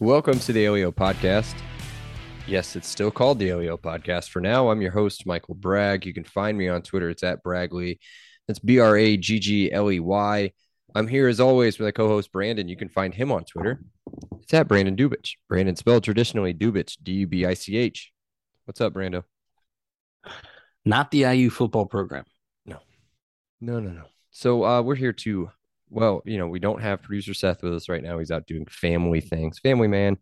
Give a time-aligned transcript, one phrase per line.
[0.00, 1.54] Welcome to the LEO Podcast.
[2.46, 4.70] Yes, it's still called the LEO Podcast for now.
[4.70, 6.06] I'm your host, Michael Bragg.
[6.06, 7.10] You can find me on Twitter.
[7.10, 7.98] It's at Braggley.
[8.46, 10.52] That's B R A G G L E Y.
[10.94, 12.68] I'm here as always with my co-host Brandon.
[12.68, 13.82] You can find him on Twitter.
[14.40, 15.32] It's at Brandon Dubich.
[15.48, 18.12] Brandon spelled traditionally Dubich, D U B I C H.
[18.64, 19.24] What's up, Brando?
[20.84, 22.24] Not the IU football program.
[22.64, 22.78] No,
[23.60, 23.90] no, no.
[23.90, 24.04] No.
[24.30, 25.50] So uh, we're here to,
[25.90, 28.18] well, you know, we don't have producer Seth with us right now.
[28.18, 30.16] He's out doing family things, family man,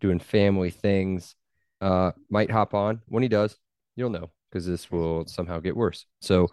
[0.00, 1.34] doing family things.
[1.80, 3.56] Uh, might hop on when he does.
[3.94, 6.06] You'll know because this will somehow get worse.
[6.20, 6.48] So,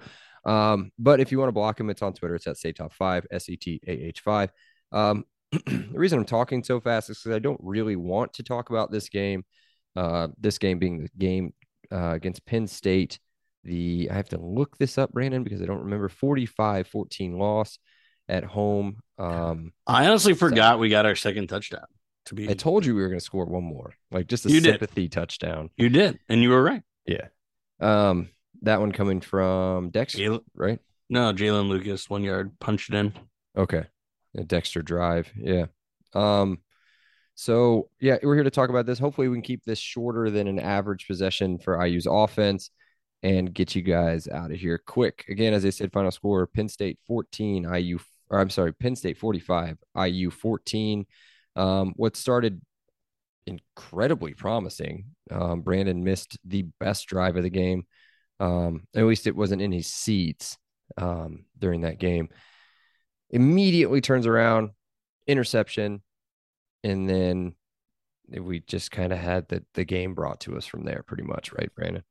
[0.46, 2.36] um, but if you want to block him, it's on Twitter.
[2.36, 4.52] It's at say top five, S E T A H five.
[4.92, 8.70] Um, the reason I'm talking so fast is because I don't really want to talk
[8.70, 9.44] about this game.
[9.96, 11.54] Uh, this game being the game
[11.92, 13.20] uh, against Penn State.
[13.64, 17.80] The I have to look this up, Brandon, because I don't remember 45-14 loss
[18.28, 18.98] at home.
[19.18, 21.86] Um, I honestly forgot we got our second touchdown.
[22.26, 24.50] To be, I told you we were going to score one more, like just a
[24.52, 24.72] You did.
[24.74, 25.70] sympathy touchdown.
[25.78, 26.82] you did, and you were right.
[27.06, 27.28] Yeah.
[27.80, 28.30] Um,
[28.62, 30.80] that one coming from Dexter, Jaylin, right?
[31.10, 33.14] no, Jaylin Lucas, one yard, punched it in.
[33.58, 33.86] Okay.
[34.38, 35.32] A Dexter drive.
[35.38, 35.66] Yeah.
[36.14, 36.60] Um,
[37.36, 39.00] so yeah, we're here to talk about this.
[39.00, 42.70] Hopefully, we can keep this shorter than an average possession for IU's offense
[43.24, 45.26] and get you guys out of here quick.
[45.30, 48.00] Again, as I said, final score Penn State 14, IU,
[48.30, 51.06] or I'm sorry, Penn State 45, IU 14.
[51.56, 52.62] Um, what started
[53.48, 55.06] incredibly promising.
[55.32, 57.86] Um, Brandon missed the best drive of the game.
[58.40, 60.58] Um, at least it wasn't in his seats
[60.98, 62.30] um, during that game.
[63.30, 64.72] Immediately turns around,
[65.28, 66.02] interception,
[66.84, 67.56] and then
[68.30, 71.52] we just kind of had the the game brought to us from there, pretty much,
[71.54, 72.04] right, Brandon?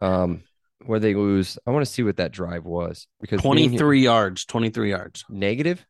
[0.00, 0.42] Um,
[0.84, 4.02] where they lose, I want to see what that drive was because being here- 23
[4.02, 5.24] yards, 23 yards.
[5.30, 5.86] negative,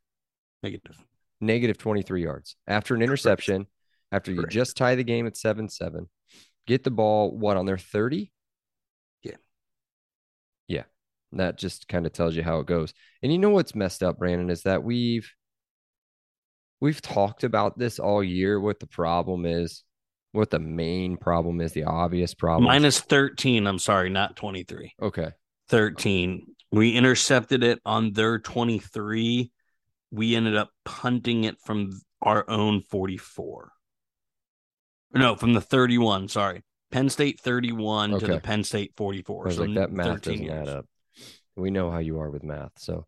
[0.63, 0.97] Negative.
[1.41, 3.67] negative 23 yards after an interception,
[4.13, 4.53] after you Correct.
[4.53, 6.09] just tie the game at 7 7,
[6.67, 8.31] get the ball, what, on their 30?
[11.33, 12.93] That just kind of tells you how it goes.
[13.23, 15.31] And you know what's messed up, Brandon, is that we've
[16.81, 18.61] we've talked about this all year.
[18.61, 19.85] What the problem is,
[20.33, 22.65] what the main problem is, the obvious problem.
[22.65, 23.67] Minus 13.
[23.67, 24.93] I'm sorry, not 23.
[25.01, 25.31] okay.
[25.69, 26.47] 13.
[26.71, 29.51] We intercepted it on their 23.
[30.11, 33.73] We ended up punting it from our own 44.
[35.15, 36.29] No, from the 31.
[36.29, 36.63] Sorry.
[36.91, 39.45] Penn State 31 to the Penn State I 44.
[39.45, 40.69] was so like, that math doesn't yards.
[40.69, 40.87] add up.
[41.57, 42.73] We know how you are with math.
[42.79, 43.07] So,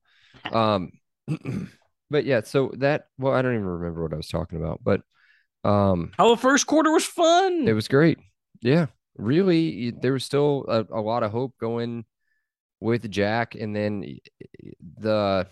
[0.52, 0.92] um,
[2.10, 5.02] but yeah, so that, well, I don't even remember what I was talking about, but,
[5.64, 7.66] um, How the first quarter was fun.
[7.66, 8.18] it was great.
[8.60, 12.04] Yeah, really, there was still a, a lot of hope going
[12.80, 14.18] with Jack, and then
[14.98, 15.46] the,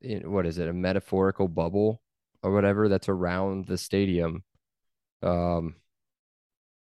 [0.00, 2.00] what is it, a metaphorical bubble
[2.42, 4.44] or whatever that's around the stadium,
[5.22, 5.76] um,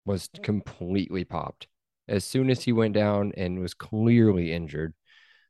[0.04, 1.66] was completely popped
[2.08, 4.94] as soon as he went down and was clearly injured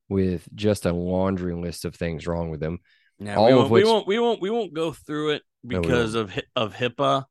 [0.09, 2.79] with just a laundry list of things wrong with him.
[3.19, 5.43] Yeah, all we, of won't, which- we won't we won't we won't go through it
[5.65, 7.25] No, because of of HIPAA,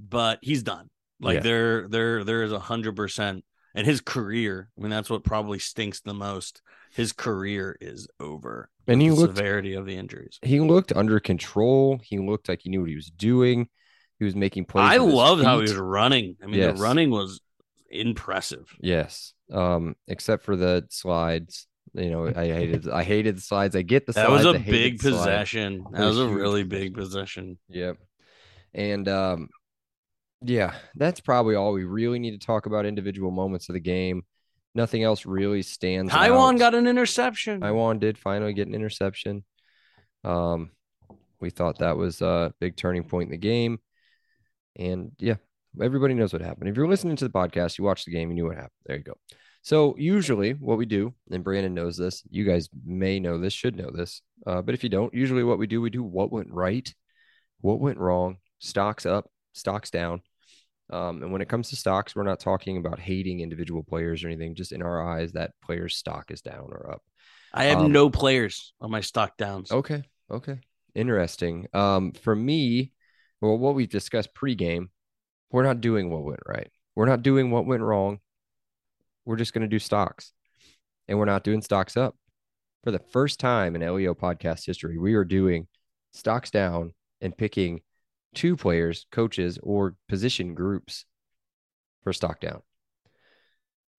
[0.00, 0.90] but he's done.
[1.20, 1.40] Like Yeah.
[1.42, 3.44] there there there is a hundred percent
[3.74, 6.62] and his career, I mean that's what probably stinks the most.
[6.92, 8.70] His career is over.
[8.86, 10.38] And he the looked severity of the injuries.
[10.42, 12.00] he looked under control.
[12.02, 13.68] He looked like he knew what he was doing.
[14.18, 14.90] He was making plays.
[14.90, 16.36] I loved how he was running.
[16.42, 16.76] I mean Yes.
[16.76, 17.40] the running was
[17.88, 18.74] impressive.
[18.80, 19.32] Yes.
[19.52, 21.66] Um, except for the slides.
[21.94, 23.74] You know, I hated I hated the slides.
[23.74, 24.44] I get the That slides.
[24.44, 25.16] was a big slides.
[25.16, 25.84] possession.
[25.92, 27.58] That was was a really big possession.
[27.70, 27.96] Yep.
[28.74, 29.48] And um
[30.42, 34.22] yeah, that's probably all we really need to talk about individual moments of the game.
[34.74, 36.58] Nothing else really stands Tiawan out.
[36.58, 37.60] got an interception.
[37.62, 39.44] Tiawan did finally get an interception.
[40.24, 40.70] Um,
[41.40, 43.78] we thought that was a big turning point in the game.
[44.76, 45.36] And yeah,
[45.80, 46.68] everybody knows what happened.
[46.68, 48.70] If you're listening to the podcast, you watched the game, you knew what happened.
[48.86, 49.14] There you go.
[49.62, 53.76] So usually what we do, and Brandon knows this, you guys may know this, should
[53.76, 54.22] know this.
[54.46, 56.92] Uh, but if you don't, usually what we do, we do what went right,
[57.60, 60.22] what went wrong, stocks up, stocks down.
[60.90, 64.28] Um, and when it comes to stocks, we're not talking about hating individual players or
[64.28, 64.54] anything.
[64.54, 67.02] Just in our eyes, that player's stock is down or up.
[67.52, 69.70] I have Um, no players on my stock downs.
[69.70, 70.02] Okay.
[70.30, 70.60] Okay.
[70.94, 71.66] Interesting.
[71.74, 72.92] Um, for me,
[73.40, 74.88] well, what we've discussed pregame,
[75.50, 76.70] we're not doing what went right.
[76.94, 78.18] We're not doing what went wrong.
[79.24, 80.32] We're just going to do stocks,
[81.06, 82.16] and we're not doing stocks up.
[82.84, 85.66] For the first time in LEO podcast history, we are doing
[86.12, 87.80] stocks down and picking
[88.34, 91.04] two players, coaches, or position groups
[92.02, 92.62] for stock down.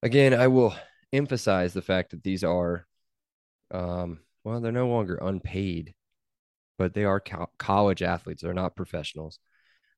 [0.01, 0.73] Again, I will
[1.11, 2.87] emphasize the fact that these are,
[3.71, 5.93] um, well, they're no longer unpaid,
[6.77, 8.41] but they are co- college athletes.
[8.41, 9.39] They're not professionals.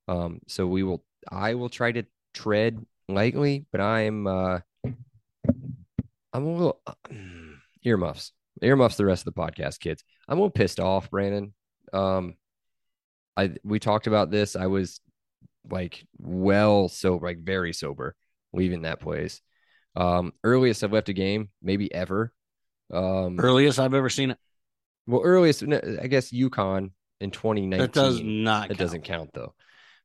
[0.07, 2.03] Um, so we will, I will try to
[2.33, 4.59] tread lightly, but I'm, uh,
[6.33, 6.81] I'm a little
[7.83, 8.31] earmuffs,
[8.61, 8.95] earmuffs.
[8.95, 10.03] The rest of the podcast, kids.
[10.27, 11.53] I'm a little pissed off, Brandon.
[11.93, 12.35] Um,
[13.35, 14.55] I we talked about this.
[14.55, 15.01] I was
[15.69, 18.15] like well sober, like very sober,
[18.53, 19.41] leaving that place.
[19.95, 22.31] Um, earliest I've left a game, maybe ever.
[22.93, 24.37] Um, Earliest I've ever seen it.
[25.07, 27.69] well, earliest I guess UConn in 2019.
[27.79, 28.69] That does not.
[28.69, 28.79] That count.
[28.79, 29.53] doesn't count though.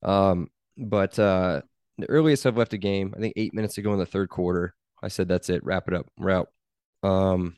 [0.07, 0.49] Um,
[0.79, 1.63] but uh,
[1.99, 4.75] the earliest I've left a game, I think eight minutes ago in the third quarter.
[5.03, 5.63] I said that's it.
[5.65, 6.07] Wrap it up.
[6.17, 6.49] We're out.
[7.03, 7.57] Um,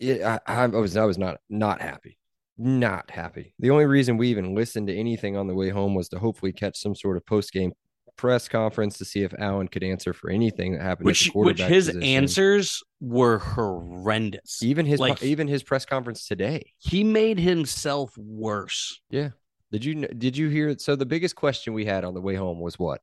[0.00, 2.18] it, I, I was I was not not happy,
[2.56, 3.54] not happy.
[3.58, 6.52] The only reason we even listened to anything on the way home was to hopefully
[6.52, 7.72] catch some sort of post game
[8.16, 11.06] press conference to see if Allen could answer for anything that happened.
[11.06, 12.02] Which which his position.
[12.02, 14.62] answers were horrendous.
[14.62, 16.72] even his like- even his press conference today.
[16.78, 19.00] He made himself worse.
[19.10, 19.30] Yeah.
[19.72, 20.76] Did you did you hear?
[20.78, 23.00] So the biggest question we had on the way home was what?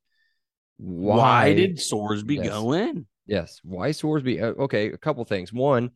[0.78, 2.48] Why, did Sorsby Yes.
[2.50, 3.08] go in?
[3.26, 3.60] Yes.
[3.64, 4.42] Why Sorsby?
[4.42, 5.52] uh, Okay, a couple things.
[5.52, 5.92] One,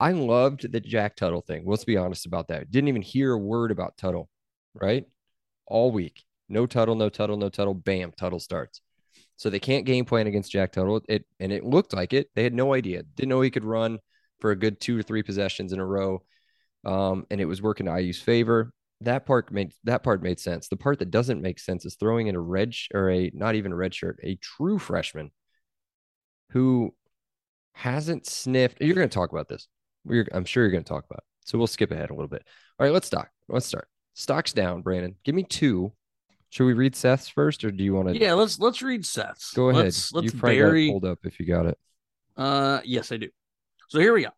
[0.00, 1.64] I loved the Jack Tuttle thing.
[1.66, 2.70] Let's be honest about that.
[2.70, 4.28] Didn't even hear a word about Tuttle,
[4.74, 5.04] right?
[5.66, 6.24] All week.
[6.48, 7.74] No Tuttle, no Tuttle, no Tuttle.
[7.74, 8.80] Bam, Tuttle starts.
[9.36, 11.00] So they can't game plan against Jack Tuttle.
[11.08, 12.30] It and it looked like it.
[12.34, 13.02] They had no idea.
[13.02, 13.98] Didn't know he could run
[14.40, 16.22] for a good two or three possessions in a row.
[16.84, 18.72] Um, and it was working to IU's favor.
[19.00, 20.68] That part made that part made sense.
[20.68, 23.54] The part that doesn't make sense is throwing in a red sh- or a not
[23.54, 25.30] even a red shirt, a true freshman
[26.50, 26.94] who
[27.72, 28.80] hasn't sniffed.
[28.80, 29.68] You're going to talk about this.
[30.04, 31.18] We're, I'm sure you're going to talk about.
[31.18, 31.48] It.
[31.48, 32.44] So we'll skip ahead a little bit.
[32.78, 33.28] All right, let's stock.
[33.48, 33.88] Let's start.
[34.14, 35.16] Stocks down, Brandon.
[35.24, 35.92] Give me two.
[36.50, 38.18] Should we read Seth's first, or do you want to?
[38.18, 39.52] Yeah, let's let's read Seth's.
[39.54, 39.86] Go ahead.
[39.86, 40.88] Let's let's you probably bury.
[40.88, 41.76] pulled up if you got it.
[42.36, 43.28] Uh, yes, I do.
[43.88, 44.30] So here we go.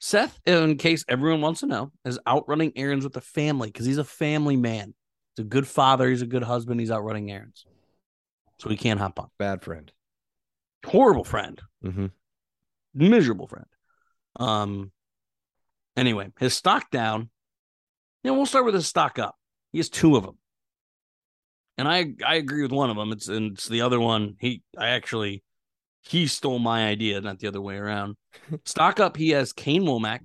[0.00, 3.86] Seth, in case everyone wants to know, is out running errands with the family because
[3.86, 4.94] he's a family man.
[5.36, 6.08] He's a good father.
[6.08, 6.78] He's a good husband.
[6.80, 7.66] He's out running errands,
[8.58, 9.28] so he can't hop on.
[9.38, 9.90] Bad friend.
[10.86, 12.06] Horrible friend, Mm-hmm.
[12.94, 13.66] miserable friend.
[14.36, 14.92] Um.
[15.96, 17.30] Anyway, his stock down.
[18.22, 19.34] Yeah, we'll start with his stock up.
[19.72, 20.38] He has two of them,
[21.76, 23.10] and I I agree with one of them.
[23.10, 24.36] It's and it's the other one.
[24.38, 25.42] He I actually
[26.08, 28.16] he stole my idea, not the other way around.
[28.64, 29.16] stock up.
[29.16, 30.20] He has Kane Wommack,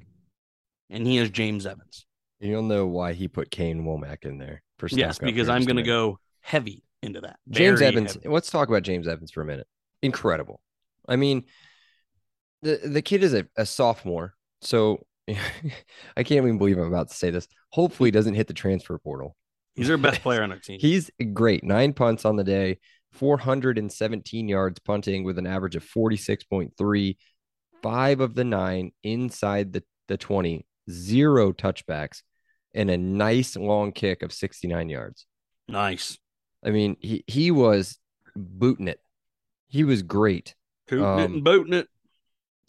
[0.90, 2.06] and he has James Evans.
[2.40, 5.78] You'll know why he put Kane Wommack in there for stock yes, because I'm going
[5.78, 7.38] to go heavy into that.
[7.50, 8.14] James Very Evans.
[8.14, 8.30] heavy.
[8.30, 9.68] Let's talk about James Evans for a minute.
[10.02, 10.62] Incredible.
[11.08, 11.44] I mean,
[12.62, 17.16] the the kid is a, a sophomore, so I can't even believe I'm about to
[17.16, 17.48] say this.
[17.72, 19.36] Hopefully, he doesn't hit the transfer portal.
[19.76, 20.80] He's our best player on our team.
[20.80, 21.64] He's great.
[21.64, 22.80] Nine punts on the day,
[23.14, 27.18] 417 yards punting with an average of 46.3.
[27.82, 32.22] Five of the nine inside the, the 20, zero touchbacks,
[32.74, 35.26] and a nice long kick of 69 yards.
[35.68, 36.18] nice.
[36.66, 38.00] I mean, he, he was
[38.38, 39.00] booting it.
[39.68, 40.56] He was great.
[40.88, 41.88] Tooting it Um, and booting it.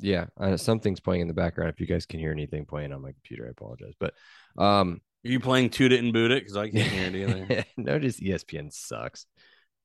[0.01, 0.27] Yeah.
[0.57, 1.71] Something's playing in the background.
[1.73, 3.95] If you guys can hear anything playing on my computer, I apologize.
[4.01, 4.15] But
[4.59, 6.43] um, Are you playing toot it and boot it?
[6.43, 7.65] Because I can't hear it either.
[7.77, 9.27] Notice ESPN sucks.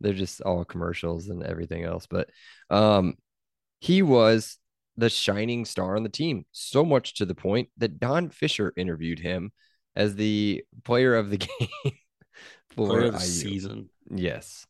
[0.01, 2.08] They're just all commercials and everything else.
[2.08, 2.29] But
[2.70, 3.15] um,
[3.79, 4.58] he was
[4.98, 9.20] the shining star on the team, so much to the point that Don Fisher interviewed
[9.20, 9.51] him
[9.96, 11.94] as the player of the game
[12.75, 13.89] for the season.
[14.10, 14.65] Yes.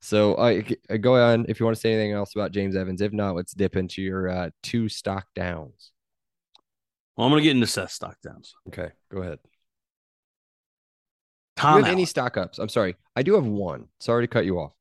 [0.00, 3.00] So I I go on if you want to say anything else about James Evans.
[3.00, 5.92] If not, let's dip into your uh, two stock downs.
[7.16, 8.54] Well, I'm going to get into Seth stock downs.
[8.68, 9.40] Okay, go ahead.
[11.58, 12.58] Do Tom you have any stock ups?
[12.58, 12.96] I'm sorry.
[13.16, 13.88] I do have one.
[14.00, 14.72] Sorry to cut you off.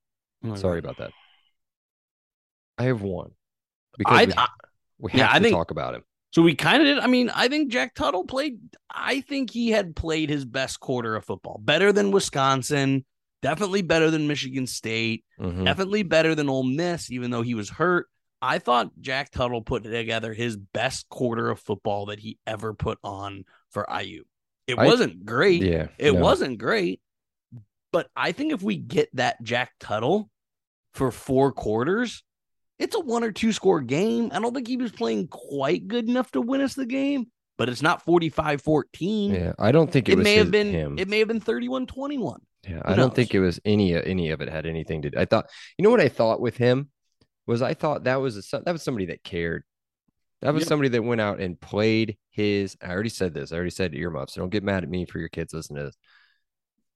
[0.46, 0.60] Okay.
[0.60, 1.12] Sorry about that.
[2.78, 4.48] I have one I- because we, I-
[5.00, 6.04] we have yeah, I to think- talk about him.
[6.32, 7.00] So we kind of did.
[7.00, 8.60] I mean, I think Jack Tuttle played.
[8.92, 13.06] I think he had played his best quarter of football, better than Wisconsin,
[13.42, 15.64] definitely better than Michigan State, Mhm.
[15.66, 18.08] definitely better than Ole Miss, even though he was hurt.
[18.42, 23.00] I thought Jack Tuttle put together his best quarter of football that he ever put
[23.04, 24.24] on for IU.
[24.68, 25.62] It I- wasn't great.
[25.62, 26.20] Yeah, It no.
[26.22, 27.02] wasn't great,
[27.94, 30.30] But I think if we get that Jack Tuttle
[30.94, 32.22] for four quarters,
[32.78, 34.30] it's a one or two score game.
[34.34, 37.70] I don't think he was playing quite good enough to win us the game, but
[37.70, 39.34] it's not 45 14.
[39.34, 41.00] Yeah, I don't think it, It was may have been him.
[41.00, 42.42] it may have been 31 21.
[42.68, 45.18] Yeah, I don't think it was any any of it had anything to do.
[45.18, 46.90] I thought, you know what I thought with him
[47.48, 49.64] was I thought that was a that was somebody that cared.
[50.42, 50.68] That was Yep.
[50.68, 52.78] somebody that went out and played his.
[52.82, 53.52] I already said this.
[53.52, 54.34] I already said earmuffs.
[54.34, 55.98] So don't get mad at me for your kids listening to this.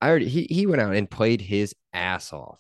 [0.02, 2.60] I already he he went out and played his ass off.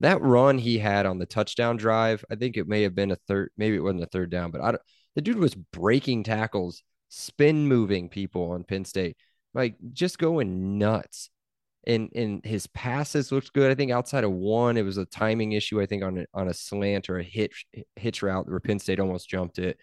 [0.00, 3.16] That run he had on the touchdown drive, I think it may have been a
[3.28, 4.82] third, maybe it wasn't a third down, but I don't,
[5.14, 9.16] the dude was breaking tackles, spin moving people on Penn State,
[9.54, 11.30] like just going nuts
[11.86, 13.70] and and his passes looked good.
[13.70, 15.80] I think outside of one, it was a timing issue.
[15.80, 19.00] I think on a, on a slant or a hitch hitch route where Penn State
[19.00, 19.78] almost jumped it.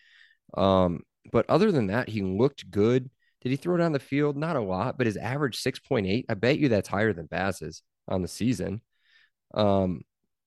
[0.56, 1.01] Um,
[1.32, 3.10] but other than that, he looked good.
[3.41, 4.36] Did he throw down the field?
[4.36, 6.25] Not a lot, but his average six point eight.
[6.29, 8.82] I bet you that's higher than Baz's on the season.
[9.53, 10.01] Um,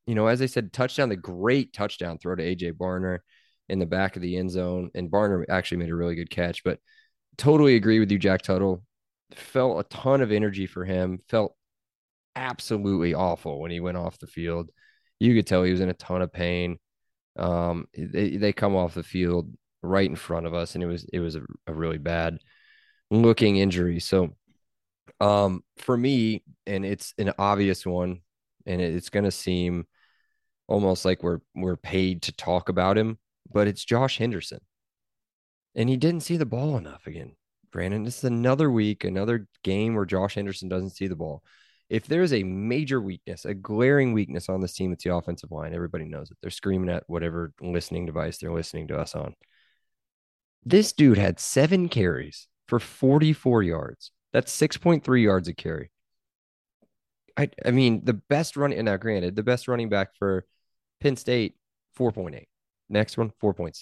[0.06, 3.21] you know, as I said, touchdown, the great touchdown throw to AJ Barner
[3.68, 6.64] in the back of the end zone, and Barner actually made a really good catch.
[6.64, 6.78] But
[7.38, 8.85] totally agree with you, Jack Tuttle
[9.35, 11.56] felt a ton of energy for him, felt
[12.37, 14.71] absolutely awful when he went off the field.
[15.21, 16.78] You could tell he was in a ton of pain.
[17.38, 19.50] Um, they, they come off the field
[19.83, 22.39] right in front of us, and it was it was a, a really bad
[23.11, 24.01] looking injury.
[24.01, 24.37] So
[25.21, 28.21] um for me, and it's an obvious one,
[28.67, 29.87] and it's gonna seem
[30.69, 33.19] almost like we're we're paid to talk about him,
[33.53, 34.61] but it's Josh Henderson.
[35.75, 37.37] And he didn't see the ball enough again.
[37.73, 41.43] Brandon, this is another week, another game where Josh Henderson doesn't see the ball.
[41.89, 45.75] If there's a major weakness, a glaring weakness on this team, it's the offensive line.
[45.75, 46.37] Everybody knows it.
[46.41, 49.35] They're screaming at whatever listening device they're listening to us on.
[50.64, 54.12] This dude had seven carries for 44 yards.
[54.33, 55.90] That's 6.3 yards a carry.
[57.37, 60.47] I, I mean, the best running, and now granted, the best running back for
[61.00, 61.57] Penn State,
[61.99, 62.47] 4.8.
[62.88, 63.73] Next one, 4.6.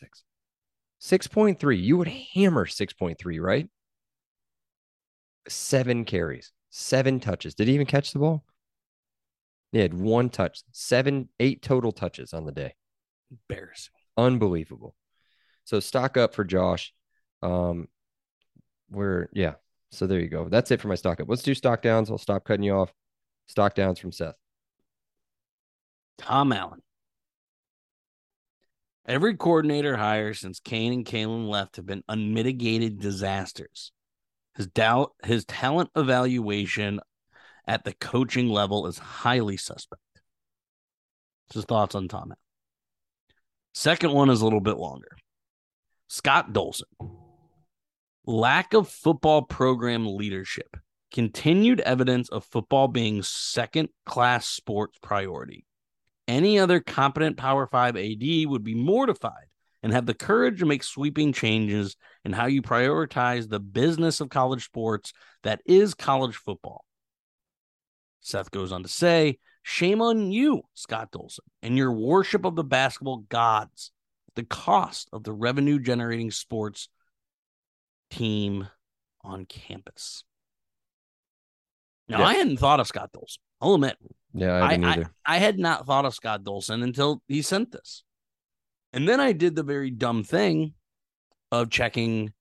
[1.01, 1.83] 6.3.
[1.83, 3.69] You would hammer 6.3, right?
[5.49, 7.55] Seven carries, seven touches.
[7.55, 8.45] Did he even catch the ball?
[9.73, 12.75] He had one touch, seven, eight total touches on the day.
[13.31, 13.93] Embarrassing.
[14.17, 14.95] Unbelievable.
[15.71, 16.93] So stock up for Josh.
[17.43, 17.87] Um,
[18.91, 19.53] we're yeah.
[19.93, 20.49] So there you go.
[20.49, 21.29] That's it for my stock up.
[21.29, 22.11] Let's do stock downs.
[22.11, 22.93] I'll stop cutting you off.
[23.47, 24.35] Stock downs from Seth.
[26.19, 26.83] Tom Allen.
[29.07, 33.93] Every coordinator hire since Kane and Kalen left have been unmitigated disasters.
[34.57, 36.99] His doubt, his talent evaluation
[37.69, 40.03] at the coaching level is highly suspect.
[41.53, 42.37] Just thoughts on Tom Allen.
[43.73, 45.11] Second one is a little bit longer.
[46.13, 46.91] Scott Dolson.
[48.27, 50.77] Lack of football program leadership.
[51.13, 55.65] Continued evidence of football being second class sports priority.
[56.27, 59.47] Any other competent Power 5 AD would be mortified
[59.85, 64.31] and have the courage to make sweeping changes in how you prioritize the business of
[64.31, 65.13] college sports
[65.45, 66.85] that is college football.
[68.21, 72.65] Seth goes on to say, Shame on you, Scott Dolson, and your worship of the
[72.65, 73.93] basketball gods.
[74.41, 76.89] The cost of the revenue generating sports
[78.11, 78.69] team
[79.23, 80.25] on campus.
[82.09, 82.27] Now, Yeah.
[82.27, 83.37] I hadn't thought of Scott Dolson.
[83.61, 83.99] I'll admit,
[84.33, 85.05] Yeah, I I, I.
[85.27, 88.03] I had not thought of Scott Dolson until he sent this.
[88.95, 90.73] And then I did the very dumb thing
[91.53, 92.33] of checking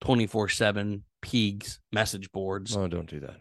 [0.00, 2.76] 24 7 Peegs message boards.
[2.76, 3.36] oh, don't do that.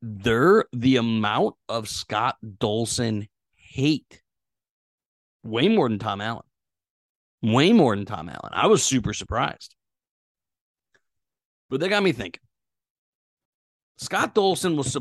[0.00, 4.22] There, the amount of Scott Dolson hate,
[5.42, 6.44] way more than Tom Allen.
[7.44, 8.52] Way more than Tom Allen.
[8.52, 9.74] I was super surprised.
[11.68, 12.40] But that got me thinking.
[13.98, 14.96] Scott Dolson was,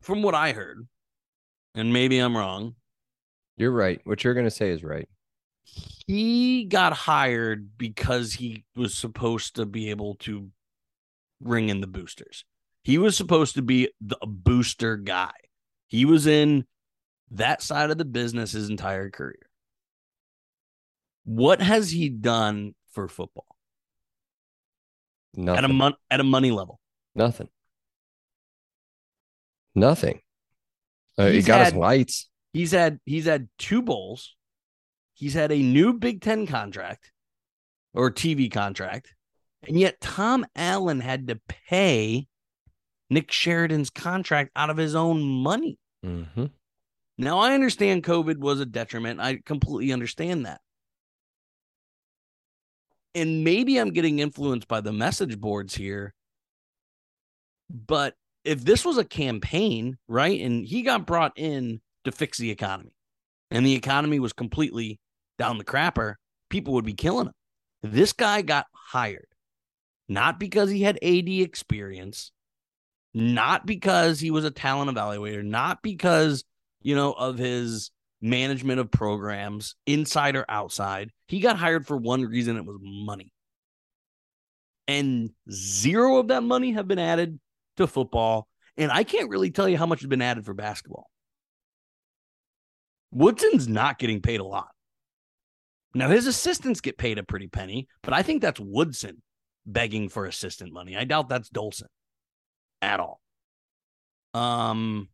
[0.00, 0.88] from what I heard,
[1.74, 2.76] and maybe I'm wrong,
[3.56, 4.00] You're right.
[4.04, 5.08] What you're gonna say is right.
[6.06, 10.48] he got hired because he was supposed to be able to
[11.40, 12.44] ring in the boosters.
[12.82, 15.32] He was supposed to be the booster guy.
[15.88, 16.64] He was in
[17.32, 19.49] that side of the business his entire career.
[21.24, 23.46] What has he done for football
[25.34, 25.58] Nothing.
[25.58, 26.80] at a mon- at a money level?
[27.14, 27.48] Nothing.
[29.74, 30.20] Nothing.
[31.18, 32.28] Uh, he got had- us lights.
[32.52, 34.34] He's had he's had two bowls.
[35.14, 37.12] He's had a new Big Ten contract
[37.94, 39.14] or TV contract,
[39.68, 42.26] and yet Tom Allen had to pay
[43.08, 45.78] Nick Sheridan's contract out of his own money.
[46.04, 46.46] Mm-hmm.
[47.18, 49.20] Now I understand COVID was a detriment.
[49.20, 50.60] I completely understand that.
[53.14, 56.14] And maybe I'm getting influenced by the message boards here,
[57.68, 58.14] but
[58.44, 62.92] if this was a campaign, right, and he got brought in to fix the economy,
[63.50, 65.00] and the economy was completely
[65.38, 66.14] down the crapper,
[66.48, 67.32] people would be killing him.
[67.82, 69.26] This guy got hired
[70.10, 72.32] not because he had AD experience,
[73.14, 76.42] not because he was a talent evaluator, not because,
[76.82, 81.10] you know, of his management of programs, inside or outside.
[81.26, 83.32] He got hired for one reason it was money.
[84.88, 87.38] And zero of that money have been added
[87.76, 88.48] to football.
[88.76, 91.08] And I can't really tell you how much has been added for basketball.
[93.12, 94.68] Woodson's not getting paid a lot.
[95.94, 99.22] Now, his assistants get paid a pretty penny, but I think that's Woodson
[99.66, 100.96] begging for assistant money.
[100.96, 101.88] I doubt that's Dolson
[102.80, 103.20] at all.
[104.32, 105.08] Um,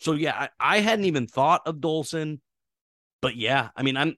[0.00, 2.40] so yeah, I, I hadn't even thought of Dolson,
[3.20, 4.16] but yeah, I mean, I'm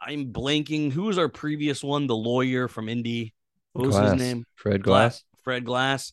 [0.00, 0.92] I'm blanking.
[0.92, 2.06] Who was our previous one?
[2.06, 3.34] The lawyer from Indy.
[3.72, 4.44] What was his name?
[4.56, 5.24] Fred Glass.
[5.44, 6.12] Fred Glass.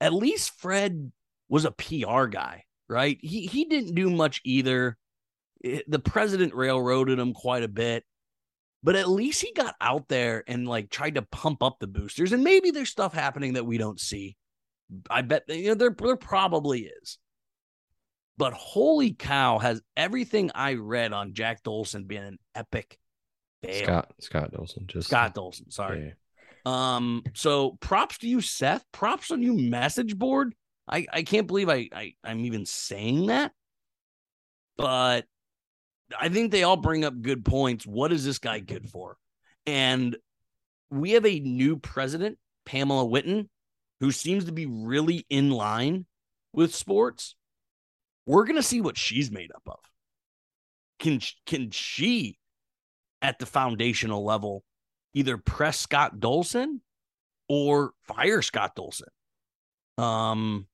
[0.00, 1.12] At least Fred
[1.48, 3.18] was a PR guy, right?
[3.20, 4.96] He he didn't do much either.
[5.60, 8.04] It- the president railroaded him quite a bit,
[8.82, 12.32] but at least he got out there and like tried to pump up the boosters.
[12.32, 14.36] And maybe there's stuff happening that we don't see.
[15.08, 17.18] I bet you know there there probably is.
[18.38, 22.98] But holy cow, has everything I read on Jack Dolson been an epic
[23.62, 23.84] fail?
[23.84, 24.86] Scott Scott Dolson.
[24.86, 26.06] Just Scott Dolson, sorry.
[26.06, 26.12] Yeah.
[26.64, 28.84] Um, so props to you, Seth.
[28.92, 30.54] Props on you, message board.
[30.88, 33.52] I, I can't believe I, I I'm even saying that.
[34.76, 35.26] But
[36.18, 37.86] I think they all bring up good points.
[37.86, 39.16] What is this guy good for?
[39.66, 40.16] And
[40.90, 43.48] we have a new president, Pamela Whitten,
[44.00, 46.06] who seems to be really in line
[46.52, 47.34] with sports.
[48.26, 49.80] We're gonna see what she's made up of.
[50.98, 52.38] Can can she
[53.20, 54.64] at the foundational level
[55.14, 56.80] either press Scott Dolson
[57.48, 60.02] or fire Scott Dolson.
[60.02, 60.66] Um,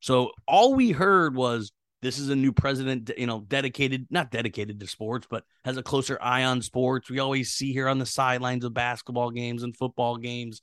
[0.00, 1.72] so all we heard was
[2.02, 5.82] this is a new president, you know, dedicated, not dedicated to sports, but has a
[5.82, 7.10] closer eye on sports.
[7.10, 10.62] We always see here on the sidelines of basketball games and football games.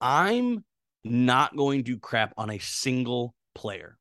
[0.00, 0.64] I'm
[1.04, 3.98] not going to crap on a single player.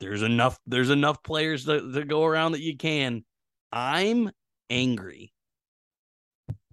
[0.00, 3.24] There's enough, there's enough players to, go around that you can.
[3.72, 4.30] I'm
[4.70, 5.32] angry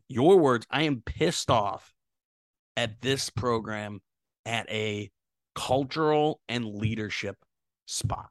[0.07, 1.93] your words, I am pissed off
[2.77, 4.01] at this program
[4.45, 5.09] at a
[5.55, 7.37] cultural and leadership
[7.85, 8.29] spot.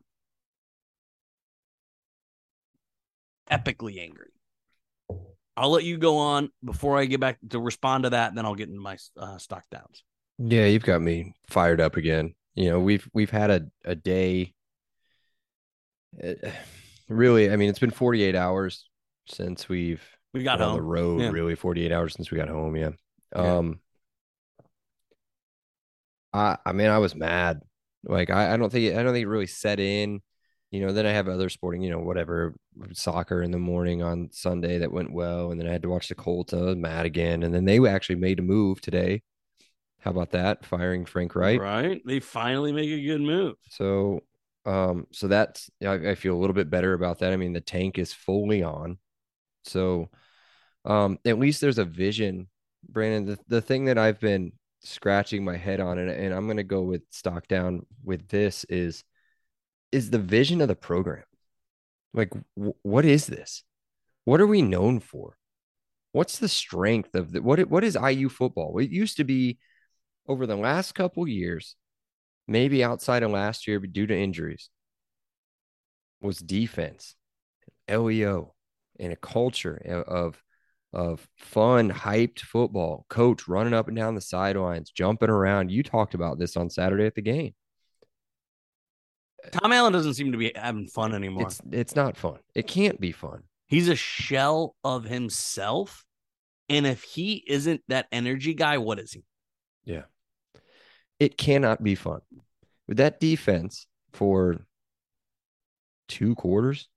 [3.50, 4.30] Epically angry.
[5.56, 8.44] I'll let you go on before I get back to respond to that, and then
[8.44, 10.02] I'll get into my uh, stock downs.
[10.38, 12.34] Yeah, you've got me fired up again.
[12.54, 14.52] You know, we've we've had a a day.
[16.22, 16.50] Uh,
[17.08, 18.88] really, I mean, it's been 48 hours
[19.26, 21.20] since we've We got been on the road.
[21.20, 21.30] Yeah.
[21.30, 22.76] Really, 48 hours since we got home.
[22.76, 22.90] Yeah.
[23.34, 23.56] Yeah.
[23.56, 23.80] Um.
[26.32, 27.60] I I mean, I was mad.
[28.04, 30.20] Like I, I don't think I don't think it really set in.
[30.70, 32.54] You know, then I have other sporting, you know, whatever
[32.92, 36.08] soccer in the morning on Sunday that went well, and then I had to watch
[36.08, 36.52] the Colts.
[36.52, 39.22] I was mad again, and then they actually made a move today.
[40.00, 40.66] How about that?
[40.66, 41.60] Firing Frank Reich.
[41.60, 42.02] Right?
[42.04, 43.54] They finally make a good move.
[43.70, 44.20] So,
[44.66, 47.32] um, so that's I, I feel a little bit better about that.
[47.32, 48.98] I mean, the tank is fully on,
[49.64, 50.10] so,
[50.84, 52.48] um, at least there's a vision,
[52.88, 53.26] Brandon.
[53.26, 56.82] The the thing that I've been scratching my head on, and and I'm gonna go
[56.82, 59.04] with stock down with this is,
[59.92, 61.24] is the vision of the program.
[62.12, 63.64] Like, w- what is this?
[64.24, 65.36] What are we known for?
[66.12, 67.60] What's the strength of the what?
[67.68, 68.78] What is IU football?
[68.78, 69.58] It used to be
[70.28, 71.76] over the last couple years
[72.46, 74.70] maybe outside of last year, but due to injuries,
[76.20, 77.14] was defense,
[77.88, 78.54] LEO,
[78.98, 79.76] and a culture
[80.06, 80.42] of
[80.92, 83.04] of fun, hyped football.
[83.08, 85.70] Coach running up and down the sidelines, jumping around.
[85.70, 87.52] You talked about this on Saturday at the game.
[89.52, 91.46] Tom Allen doesn't seem to be having fun anymore.
[91.46, 92.38] It's it's not fun.
[92.54, 93.42] It can't be fun.
[93.66, 96.04] He's a shell of himself.
[96.68, 99.24] And if he isn't that energy guy, what is he?
[99.84, 100.04] Yeah.
[101.24, 102.20] It cannot be fun.
[102.86, 104.66] With that defense for
[106.06, 106.90] two quarters,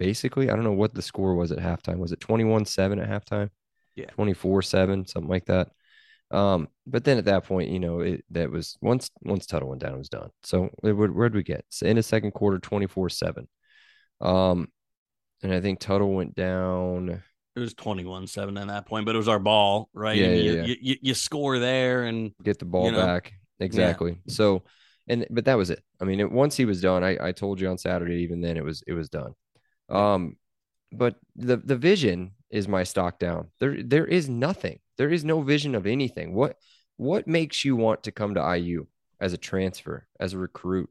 [0.00, 1.98] basically, I don't know what the score was at halftime.
[1.98, 3.50] Was it 21 7 at halftime?
[3.94, 4.06] Yeah.
[4.06, 5.68] 24 7, something like that.
[6.32, 9.82] Um, but then at that point, you know, it that was once once Tuttle went
[9.82, 10.30] down, it was done.
[10.42, 11.64] So where where'd we get?
[11.68, 13.48] So in the second quarter, 24 7.
[14.20, 14.66] Um,
[15.44, 17.22] and I think Tuttle went down.
[17.54, 20.16] It was 21 7 at that point, but it was our ball, right?
[20.16, 20.64] Yeah, yeah, you, yeah.
[20.64, 23.32] You, you, you score there and get the ball back.
[23.60, 24.18] Exactly.
[24.28, 24.62] So,
[25.08, 25.82] and but that was it.
[26.00, 28.56] I mean, it, once he was done, I, I told you on Saturday, even then
[28.56, 29.34] it was it was done.
[29.88, 30.36] Um,
[30.92, 33.48] but the the vision is my stock down.
[33.60, 34.80] There there is nothing.
[34.98, 36.34] There is no vision of anything.
[36.34, 36.56] What
[36.96, 38.86] what makes you want to come to IU?
[39.20, 40.88] as a transfer, as a recruit,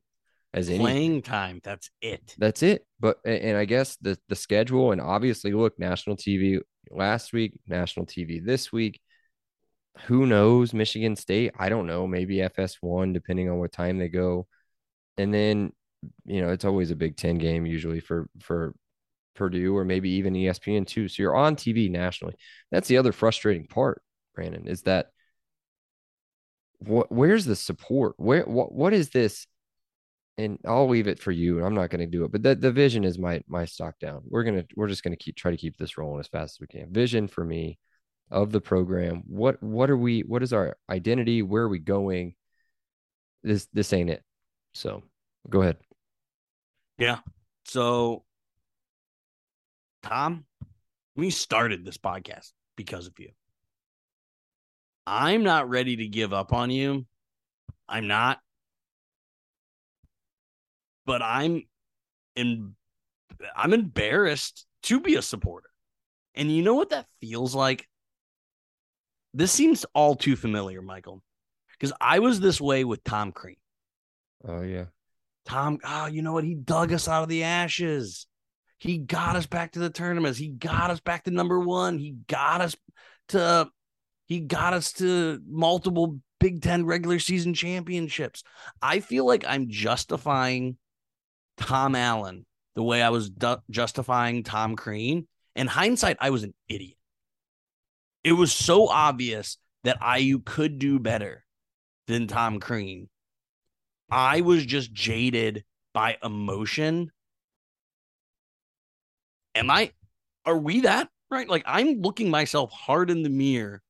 [0.53, 1.59] as any Playing time.
[1.63, 2.35] That's it.
[2.37, 2.85] that's it.
[2.99, 6.59] But and I guess the the schedule and obviously look national TV
[6.91, 9.01] last week, national TV this week.
[10.05, 10.73] Who knows?
[10.73, 12.07] Michigan State, I don't know.
[12.07, 14.47] Maybe FS1, depending on what time they go.
[15.17, 15.73] And then,
[16.25, 18.73] you know, it's always a Big Ten game usually for for
[19.35, 21.07] Purdue or maybe even ESPN too.
[21.07, 22.35] So you're on TV nationally.
[22.71, 24.01] That's the other frustrating part,
[24.35, 25.07] Brandon, is that
[26.79, 28.15] what where's the support?
[28.17, 29.47] Where what what is this?
[30.37, 31.57] And I'll leave it for you.
[31.57, 33.99] And I'm not going to do it, but the, the vision is my my stock
[33.99, 34.21] down.
[34.25, 36.67] We're gonna we're just gonna keep try to keep this rolling as fast as we
[36.67, 36.93] can.
[36.93, 37.77] Vision for me
[38.31, 39.23] of the program.
[39.27, 40.21] What what are we?
[40.21, 41.41] What is our identity?
[41.41, 42.35] Where are we going?
[43.43, 44.23] This this ain't it.
[44.73, 45.03] So
[45.49, 45.77] go ahead.
[46.97, 47.19] Yeah.
[47.65, 48.23] So,
[50.03, 50.45] Tom,
[51.15, 53.29] we started this podcast because of you.
[55.07, 57.05] I'm not ready to give up on you.
[57.87, 58.39] I'm not.
[61.05, 61.63] But I'm
[62.35, 62.75] in
[63.55, 65.69] I'm embarrassed to be a supporter.
[66.35, 67.87] And you know what that feels like?
[69.33, 71.21] This seems all too familiar, Michael.
[71.71, 73.55] Because I was this way with Tom Crean.
[74.45, 74.85] Oh yeah.
[75.45, 76.43] Tom, oh, you know what?
[76.43, 78.27] He dug us out of the ashes.
[78.77, 80.37] He got us back to the tournaments.
[80.37, 81.97] He got us back to number one.
[81.97, 82.75] He got us
[83.29, 83.69] to
[84.27, 88.43] he got us to multiple Big Ten regular season championships.
[88.81, 90.77] I feel like I'm justifying
[91.57, 95.27] Tom Allen the way I was du- justifying Tom Crean.
[95.55, 96.98] In hindsight, I was an idiot.
[98.23, 101.45] It was so obvious that IU could do better
[102.07, 103.07] than Tom Crean.
[104.11, 107.11] I was just jaded by emotion.
[109.55, 109.91] Am I?
[110.45, 111.09] Are we that?
[111.31, 111.47] Right?
[111.47, 113.81] Like I'm looking myself hard in the mirror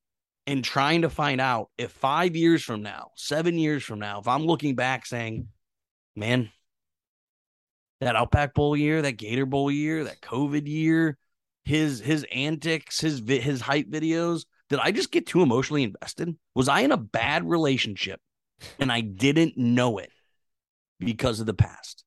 [0.45, 4.27] and trying to find out if five years from now, seven years from now, if
[4.27, 5.47] I'm looking back saying,
[6.15, 6.51] man,
[8.01, 11.17] that Outback Bowl year, that Gator Bowl year, that COVID year,
[11.69, 16.35] his his antics, his his hype videos, did I just get too emotionally invested?
[16.55, 18.19] Was I in a bad relationship
[18.79, 20.09] and I didn't know it
[20.99, 22.03] because of the past?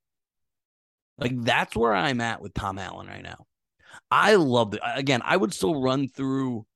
[1.16, 3.46] Like that's where I'm at with Tom Allen right now.
[4.11, 4.81] I love it.
[4.96, 6.66] Again, I would still run through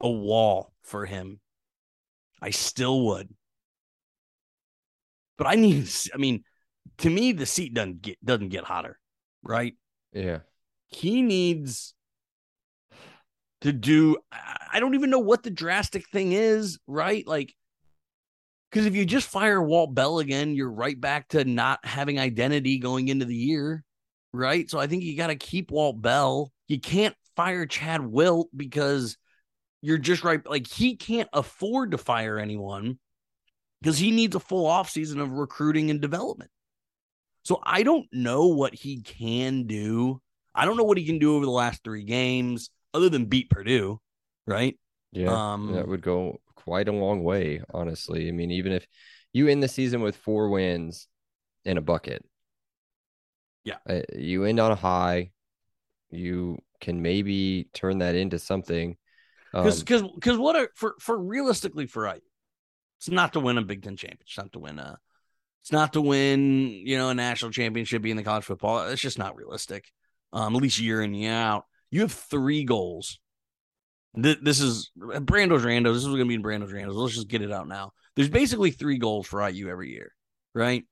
[0.00, 1.38] a wall for him.
[2.40, 3.28] I still would.
[5.36, 6.44] But I need I mean,
[6.98, 8.98] to me the seat doesn't get doesn't get hotter,
[9.42, 9.74] right?
[10.14, 10.38] Yeah.
[10.86, 11.92] he needs
[13.62, 14.16] to do
[14.72, 17.26] I don't even know what the drastic thing is, right?
[17.26, 17.54] Like
[18.70, 22.78] because if you just fire Walt Bell again, you're right back to not having identity
[22.78, 23.84] going into the year,
[24.32, 24.68] right?
[24.68, 26.52] So I think you got to keep Walt Bell.
[26.68, 29.16] You can't fire Chad Wilt because
[29.80, 30.44] you're just right.
[30.46, 32.98] Like he can't afford to fire anyone
[33.80, 36.50] because he needs a full offseason of recruiting and development.
[37.44, 40.20] So I don't know what he can do.
[40.54, 43.50] I don't know what he can do over the last three games other than beat
[43.50, 44.00] Purdue,
[44.46, 44.78] right?
[45.12, 45.52] Yeah.
[45.52, 48.28] Um, that would go quite a long way, honestly.
[48.28, 48.86] I mean, even if
[49.32, 51.08] you end the season with four wins
[51.64, 52.24] in a bucket,
[53.64, 53.76] Yeah.
[53.88, 55.30] uh, you end on a high.
[56.10, 58.96] You can maybe turn that into something.
[59.52, 62.20] Um, Because because because what are for for realistically for IU,
[62.98, 64.26] it's not to win a Big Ten championship.
[64.26, 64.98] It's not to win a.
[65.62, 68.86] It's not to win, you know, a national championship being the college football.
[68.88, 69.90] It's just not realistic.
[70.32, 71.64] Um, at least year in year out.
[71.90, 73.18] You have three goals.
[74.20, 75.92] Th- This is uh, Brando's Randos.
[75.94, 76.94] This is going to be in Brando's Randos.
[76.94, 77.92] Let's just get it out now.
[78.16, 80.12] There's basically three goals for IU every year,
[80.54, 80.84] right?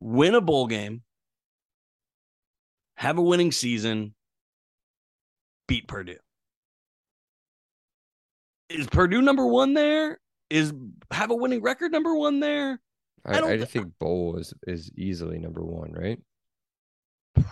[0.00, 1.02] Win a bowl game,
[2.96, 4.14] have a winning season,
[5.68, 6.16] beat Purdue.
[8.68, 10.18] Is Purdue number one there?
[10.50, 10.72] Is
[11.10, 12.80] have a winning record number one there?
[13.24, 16.18] I I, don't I, thi- think Bowl is is easily number one, right?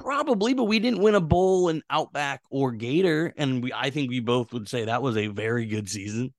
[0.00, 4.08] Probably, but we didn't win a bowl in Outback or Gator, and we I think
[4.08, 6.32] we both would say that was a very good season.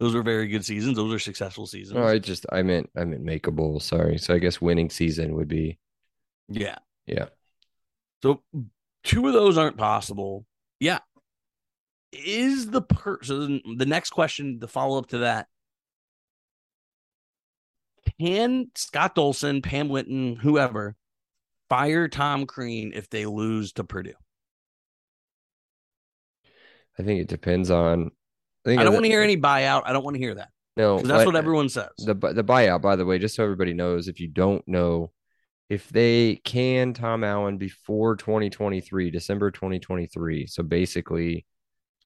[0.00, 0.96] Those were very good seasons.
[0.96, 1.96] Those are successful seasons.
[1.96, 3.80] No, I just I meant I meant make a bowl.
[3.80, 4.16] Sorry.
[4.18, 5.78] So I guess winning season would be
[6.48, 6.78] Yeah.
[7.06, 7.26] yeah.
[8.22, 8.42] So
[9.04, 10.46] two of those aren't possible.
[10.80, 11.00] Yeah.
[12.12, 15.48] Is the person the next question, the follow up to that?
[18.18, 20.96] Can Scott Dolson, Pam Whitten, whoever,
[21.72, 24.12] fire Tom Crean if they lose to Purdue?
[26.98, 28.10] I think it depends on.
[28.66, 29.82] I I don't the- want to hear any buyout.
[29.86, 31.88] I don't want to hear that No, that's what everyone says.
[31.98, 32.82] the the buyout.
[32.82, 35.12] By the way, just so everybody knows, if you don't know,
[35.70, 41.46] if they can Tom Allen before 2023, December 2023, so basically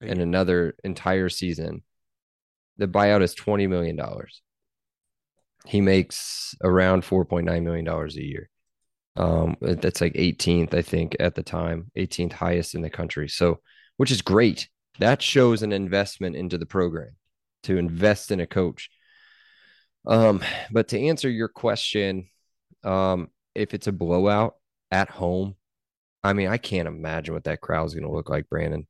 [0.00, 1.82] in another entire season,
[2.76, 4.42] the buyout is 20 million dollars.
[5.66, 8.48] he makes around $4.9 million a year.
[9.16, 13.28] Um, that's like 18th, I think, at the time, 18th highest in the country.
[13.28, 13.60] So,
[13.96, 14.68] which is great.
[14.98, 17.16] That shows an investment into the program
[17.64, 18.90] to invest in a coach.
[20.06, 22.28] Um, but to answer your question,
[22.84, 24.54] um, if it's a blowout
[24.90, 25.56] at home,
[26.22, 28.86] I mean, I can't imagine what that crowd's going to look like, Brandon.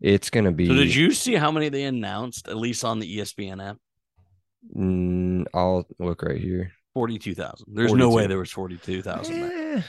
[0.00, 0.66] It's going to be.
[0.66, 3.76] So did you see how many they announced, at least on the ESPN app?
[4.76, 6.72] Mm, I'll look right here.
[6.94, 7.74] Forty-two thousand.
[7.74, 9.42] There's no way there was forty-two thousand.
[9.42, 9.82] Eh.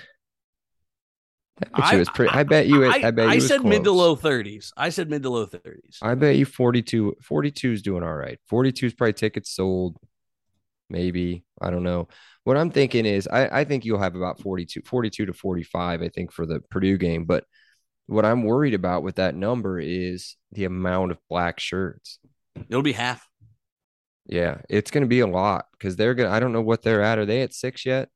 [1.73, 2.31] I bet you was pretty.
[2.33, 2.83] I, bet you.
[2.83, 4.73] It, I, bet you I it was said mid to low thirties.
[4.75, 5.99] I said mid to low thirties.
[6.01, 7.15] I bet you 42.
[7.21, 8.39] 42 is doing all right.
[8.49, 9.97] 42 is probably tickets sold.
[10.89, 11.45] Maybe.
[11.61, 12.09] I don't know.
[12.43, 16.09] What I'm thinking is I, I think you'll have about 42, 42 to 45, I
[16.09, 17.25] think, for the Purdue game.
[17.25, 17.45] But
[18.07, 22.19] what I'm worried about with that number is the amount of black shirts.
[22.69, 23.27] It'll be half.
[24.27, 26.81] Yeah, it's going to be a lot because they're going to, I don't know what
[26.81, 27.19] they're at.
[27.19, 28.09] Are they at six yet?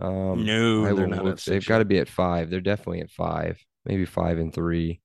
[0.00, 1.40] Um, No, I they're not look.
[1.40, 2.50] They've got to be at five.
[2.50, 5.00] They're definitely at five, maybe five and three.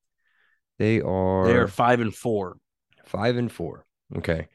[0.80, 2.58] They are, They are five and four.
[3.06, 3.86] five and four.
[4.16, 4.48] Okay.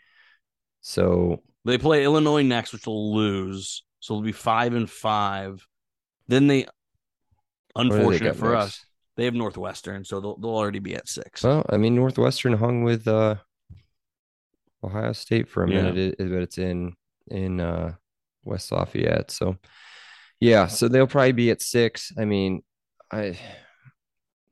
[0.80, 3.84] So They play Illinois next, which will lose.
[4.00, 5.64] So it'll be five and five.
[6.26, 6.70] Then they, do they
[7.76, 8.64] unfortunate for next?
[8.64, 11.44] us, they have Northwestern, so they'll, they'll already be at six.
[11.44, 13.36] Well, I mean, Northwestern hung with uh,
[14.84, 15.92] Ohio State for a Yeah.
[15.92, 16.94] minute, but it's in
[17.28, 17.94] in uh,
[18.44, 19.30] West Lafayette.
[19.30, 19.56] So,
[20.40, 22.12] yeah, so they'll probably be at six.
[22.18, 22.62] I mean,
[23.12, 23.38] I,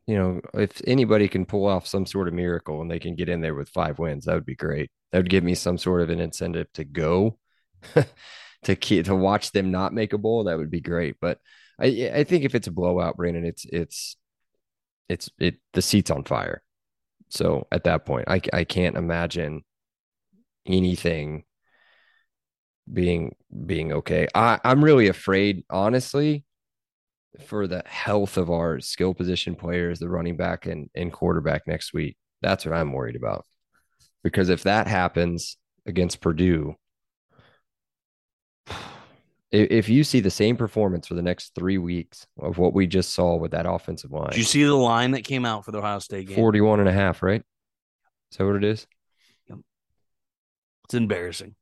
[0.06, 3.28] you know, if anybody can pull off some sort of miracle and they can get
[3.28, 4.90] in there with five wins, that would be great.
[5.12, 7.38] That would give me some sort of an incentive to go,
[8.64, 10.44] to keep, to watch them not make a bowl.
[10.44, 11.16] That would be great.
[11.20, 11.38] But
[11.80, 14.16] I I think if it's a blowout, Brandon, it's it's
[15.08, 16.62] it's it the seat's on fire.
[17.28, 19.62] So at that point, I I can't imagine
[20.66, 21.44] anything
[22.92, 23.34] being
[23.66, 24.26] being okay.
[24.34, 26.44] I I'm really afraid, honestly,
[27.46, 31.92] for the health of our skill position players, the running back and and quarterback next
[31.92, 32.16] week.
[32.42, 33.44] That's what I'm worried about.
[34.22, 36.74] Because if that happens against Purdue,
[39.52, 43.14] if you see the same performance for the next three weeks of what we just
[43.14, 45.78] saw with that offensive line, Did you see the line that came out for the
[45.78, 46.36] Ohio State game?
[46.36, 47.42] 41 and a half, right?
[48.30, 48.86] Is that what it is?
[50.90, 51.54] It's embarrassing.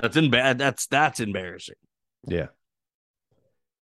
[0.00, 0.56] That's in bad.
[0.56, 1.74] That's that's embarrassing.
[2.28, 2.46] Yeah.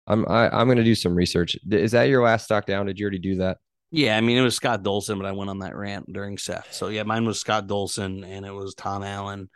[0.06, 1.58] I'm I, I'm gonna do some research.
[1.70, 2.86] Is that your last stock down?
[2.86, 3.58] Did you already do that?
[3.90, 6.72] Yeah, I mean it was Scott Dolson, but I went on that rant during Seth.
[6.72, 9.50] So yeah, mine was Scott Dolson and it was Tom Allen.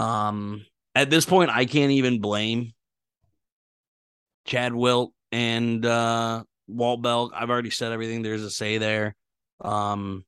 [0.00, 2.72] Um, at this point, I can't even blame
[4.46, 7.30] Chad Wilt and uh, Walt Bell.
[7.32, 9.14] I've already said everything there's to say there.
[9.60, 10.24] Um,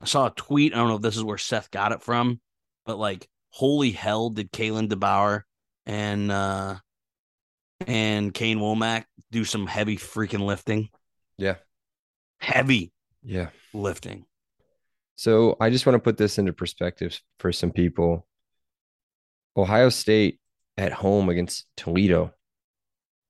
[0.00, 0.74] I saw a tweet.
[0.74, 2.40] I don't know if this is where Seth got it from,
[2.86, 5.42] but like, holy hell, did Kalen DeBoer
[5.86, 6.76] and uh,
[7.86, 10.88] and Kane Wommack do some heavy freaking lifting?
[11.38, 11.56] Yeah.
[12.38, 12.92] Heavy
[13.22, 13.50] Yeah.
[13.72, 14.24] lifting.
[15.16, 18.26] So I just want to put this into perspective for some people.
[19.56, 20.40] Ohio State
[20.78, 22.32] at home against Toledo.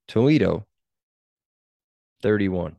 [0.08, 0.66] Toledo,
[2.22, 2.76] 31.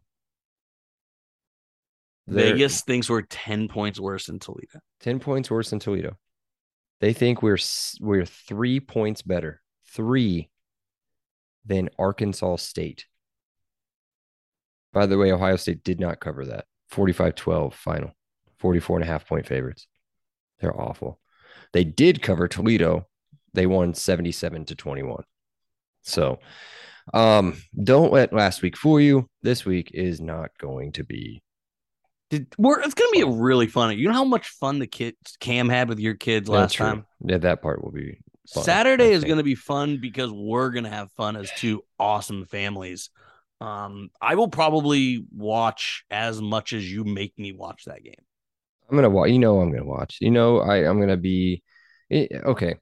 [2.28, 4.80] They're Vegas thinks we're 10 points worse than Toledo.
[5.02, 6.18] 10 points worse than Toledo.
[7.04, 7.58] They think we're
[8.00, 9.62] we're 3 points better.
[9.88, 10.50] 3
[11.66, 13.08] than Arkansas State.
[14.94, 16.64] By the way, Ohio State did not cover that.
[16.94, 18.12] 45-12 final.
[18.60, 19.86] 44 and a half point favorites.
[20.62, 21.20] They're awful.
[21.74, 23.06] They did cover Toledo.
[23.54, 25.26] They won 77 to 21.
[26.04, 26.40] So,
[27.14, 29.28] um, don't let last week fool you.
[29.42, 31.43] This week is not going to be
[32.34, 33.96] Did we're it's gonna be a really fun.
[33.96, 36.86] You know how much fun the kids Cam had with your kids last true.
[36.88, 37.06] time?
[37.24, 38.18] Yeah, that part will be
[38.52, 43.12] fun, Saturday is gonna be fun because we're gonna have fun as two awesome families.
[43.62, 48.16] Um, I will probably watch as much as you make me watch that game.
[48.90, 49.30] I'm gonna watch.
[49.30, 50.18] You know, I'm gonna watch.
[50.20, 51.62] You know, I I'm gonna be
[52.10, 52.78] eh, okay.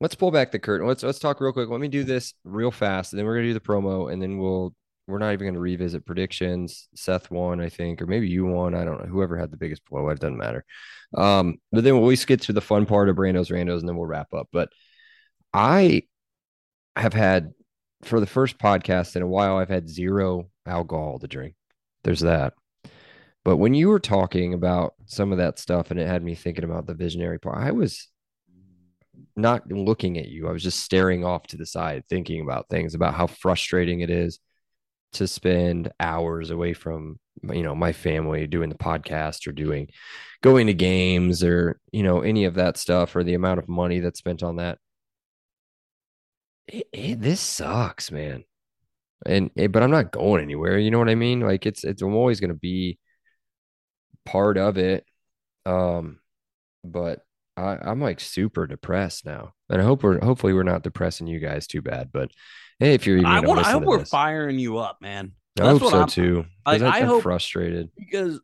[0.00, 0.88] Let's pull back the curtain.
[0.88, 1.68] Let's let's talk real quick.
[1.68, 4.38] Let me do this real fast, and then we're gonna do the promo, and then
[4.38, 4.74] we'll
[5.06, 6.88] we're not even gonna revisit predictions.
[6.94, 8.74] Seth won, I think, or maybe you won.
[8.74, 9.08] I don't know.
[9.08, 10.64] Whoever had the biggest blowout, it doesn't matter.
[11.14, 13.96] Um, but then we'll least get to the fun part of Brando's Randos, and then
[13.96, 14.48] we'll wrap up.
[14.52, 14.70] But
[15.52, 16.02] I
[16.96, 17.52] have had
[18.02, 21.54] for the first podcast in a while, I've had zero alcohol to drink.
[22.04, 22.54] There's that.
[23.44, 26.64] But when you were talking about some of that stuff and it had me thinking
[26.64, 28.08] about the visionary part, I was
[29.36, 30.48] not looking at you.
[30.48, 34.10] I was just staring off to the side, thinking about things, about how frustrating it
[34.10, 34.40] is
[35.14, 39.88] to spend hours away from, you know, my family doing the podcast or doing
[40.42, 44.00] going to games or, you know, any of that stuff or the amount of money
[44.00, 44.78] that's spent on that.
[46.68, 48.44] it, it, this sucks, man.
[49.24, 50.78] And it, but I'm not going anywhere.
[50.78, 51.40] You know what I mean?
[51.40, 52.98] Like it's it's I'm always gonna be
[54.24, 55.06] part of it.
[55.64, 56.20] Um,
[56.84, 57.20] but
[57.56, 61.40] I, I'm like super depressed now, and I hope we're hopefully we're not depressing you
[61.40, 62.10] guys too bad.
[62.12, 62.30] But
[62.80, 63.66] if you're even I want.
[63.66, 65.32] I hope we're this, firing you up, man.
[65.58, 66.44] I That's hope what so I'm- too.
[66.66, 67.90] like, I, I am frustrated.
[67.96, 68.40] because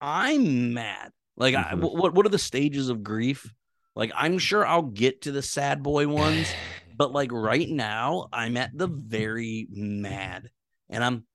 [0.00, 1.12] I'm mad.
[1.36, 1.80] Like, I, Mhm.
[1.98, 3.52] what what are the stages of grief?
[3.96, 6.48] Like, I'm sure I'll get to the sad boy ones,
[6.96, 10.50] but like right now, I'm at the very mad,
[10.88, 11.26] and I'm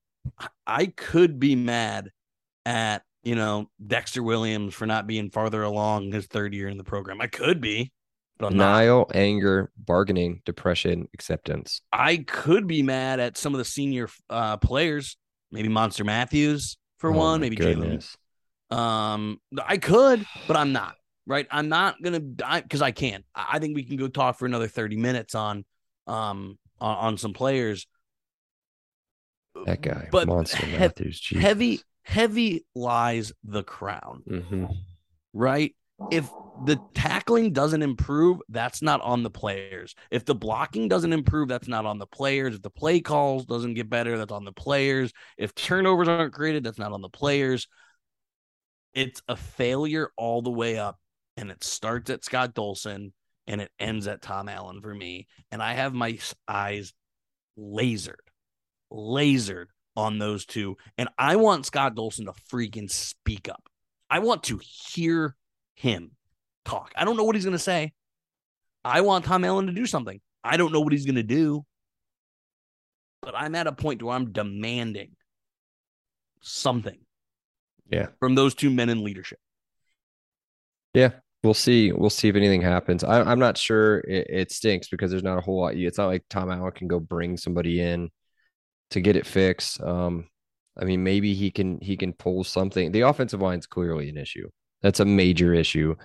[0.66, 2.10] I could be mad
[2.64, 6.84] at you know Dexter Williams for not being farther along his third year in the
[6.84, 7.20] program.
[7.20, 7.95] I could be, but I'm not.
[8.38, 11.80] Denial, anger, bargaining, depression, acceptance.
[11.92, 15.16] I could be mad at some of the senior uh, players,
[15.50, 18.06] maybe Monster Matthews for Oh one, maybe Jaylin.
[18.70, 20.96] Um, I could, but I'm not.
[21.28, 23.24] Right, I'm not gonna die because I, can't.
[23.34, 25.64] I I think we can go talk for another thirty minutes on,
[26.06, 27.86] um, on, on some players.
[29.64, 31.18] That guy, but Monster he- Matthews.
[31.18, 31.42] Jesus.
[31.42, 34.22] heavy, heavy lies the crown.
[34.28, 34.76] Mhm.
[35.32, 35.74] Right,
[36.12, 36.30] if
[36.64, 39.94] the tackling doesn't improve, that's not on the players.
[40.10, 42.54] If the blocking doesn't improve, that's not on the players.
[42.54, 45.12] If the play calls doesn't get better, that's on the players.
[45.36, 47.68] If turnovers aren't created, that's not on the players.
[48.94, 50.98] It's a failure all the way up.
[51.36, 53.12] And it starts at Scott Dolson
[53.46, 55.26] and it ends at Tom Allen for me.
[55.52, 56.92] And I have my eyes
[57.58, 58.14] lasered,
[58.92, 59.66] lasered
[59.96, 60.76] on those two.
[60.96, 63.68] And I want Scott Dolson to freaking speak up.
[64.08, 65.36] I want to hear
[65.74, 66.12] him
[66.66, 66.92] talk.
[66.96, 67.92] I don't know what he's going to say.
[68.84, 70.20] I want Tom Allen to do something.
[70.44, 71.64] I don't know what he's going to do.
[73.22, 75.12] But I'm at a point where I'm demanding
[76.40, 76.98] something
[77.90, 78.08] Yeah.
[78.20, 79.38] from those two men in leadership.
[80.94, 81.10] Yeah,
[81.42, 81.92] we'll see.
[81.92, 83.02] We'll see if anything happens.
[83.04, 83.98] I, I'm not sure.
[84.00, 85.74] It, it stinks because there's not a whole lot.
[85.74, 88.10] It's not like Tom Allen can go bring somebody in
[88.90, 89.80] to get it fixed.
[89.82, 90.28] Um,
[90.78, 92.92] I mean, maybe he can he can pull something.
[92.92, 94.48] The offensive line's clearly an issue.
[94.82, 95.96] That's a major issue.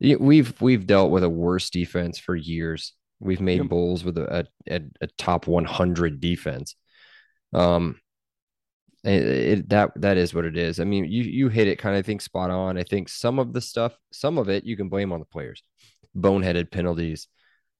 [0.00, 2.92] We've we've dealt with a worse defense for years.
[3.20, 3.68] We've made Yep.
[3.68, 6.76] bowls with a, a, a, top 100 defense.
[7.52, 7.98] Um,
[9.02, 10.78] it, it, that that is what it is.
[10.78, 12.78] I mean, you you hit it kind of I think spot on.
[12.78, 15.62] I think some of the stuff, some of it you can blame on the players.
[16.16, 17.26] Boneheaded penalties.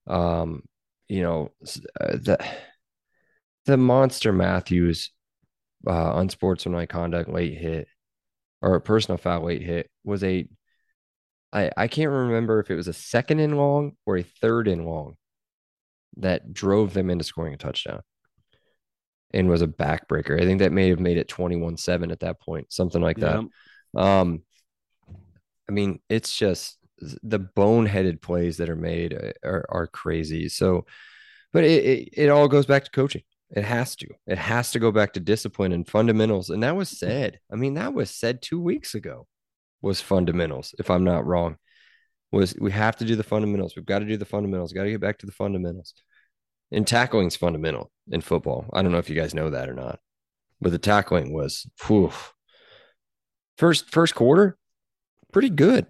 [0.07, 0.63] Um,
[1.07, 1.51] you know,
[1.99, 2.37] uh, the
[3.65, 5.11] the monster Matthews
[5.87, 7.87] uh unsportsmanlike conduct late hit
[8.61, 10.45] or a personal foul late hit was a
[11.51, 14.85] I I can't remember if it was a second and long or a third and
[14.85, 15.15] long
[16.17, 18.01] that drove them into scoring a touchdown
[19.31, 20.41] and was a backbreaker.
[20.41, 23.45] I think that may have made it 21-7 at that point, something like that.
[23.95, 24.43] Um,
[25.67, 30.49] I mean, it's just the boneheaded plays that are made uh, are, are crazy.
[30.49, 30.85] So,
[31.53, 33.23] but it, it, it all goes back to coaching.
[33.51, 34.07] It has to.
[34.27, 36.49] It has to go back to discipline and fundamentals.
[36.49, 37.39] And that was said.
[37.51, 39.27] I mean, that was said two weeks ago.
[39.81, 41.57] Was fundamentals, if I'm not wrong.
[42.31, 43.75] Was we have to do the fundamentals.
[43.75, 44.73] We've got to do the fundamentals.
[44.73, 45.93] Got to get back to the fundamentals.
[46.71, 48.65] And tackling's fundamental in football.
[48.73, 49.99] I don't know if you guys know that or not,
[50.61, 52.11] but the tackling was whew,
[53.57, 54.57] first first quarter
[55.31, 55.85] pretty good.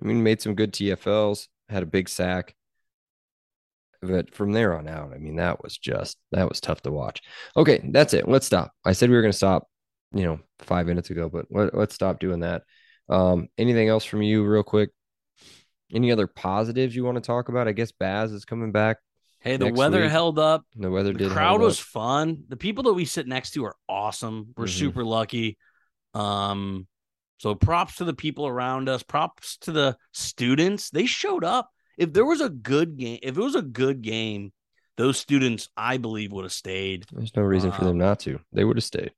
[0.00, 2.54] I mean, made some good TFLs, had a big sack.
[4.02, 7.22] But from there on out, I mean, that was just that was tough to watch.
[7.56, 8.28] Okay, that's it.
[8.28, 8.72] Let's stop.
[8.84, 9.68] I said we were going to stop,
[10.12, 12.62] you know, five minutes ago, but let, let's stop doing that.
[13.08, 14.90] Um, anything else from you, real quick?
[15.92, 17.68] Any other positives you want to talk about?
[17.68, 18.98] I guess Baz is coming back.
[19.38, 20.64] Hey, the weather week, held up.
[20.74, 21.30] The weather The did.
[21.30, 21.84] crowd was up.
[21.86, 22.44] fun.
[22.48, 24.52] The people that we sit next to are awesome.
[24.56, 24.78] We're Mhm.
[24.78, 25.56] super lucky.
[26.14, 26.88] Um,
[27.38, 29.04] so props to the people around us.
[29.04, 30.90] Props to the students.
[30.90, 31.70] They showed up.
[31.96, 34.52] If there was a good game, if it was a good game,
[34.96, 37.04] those students, I believe, would have stayed.
[37.12, 38.40] There's no reason for them Um, not to.
[38.52, 39.12] They would have stayed.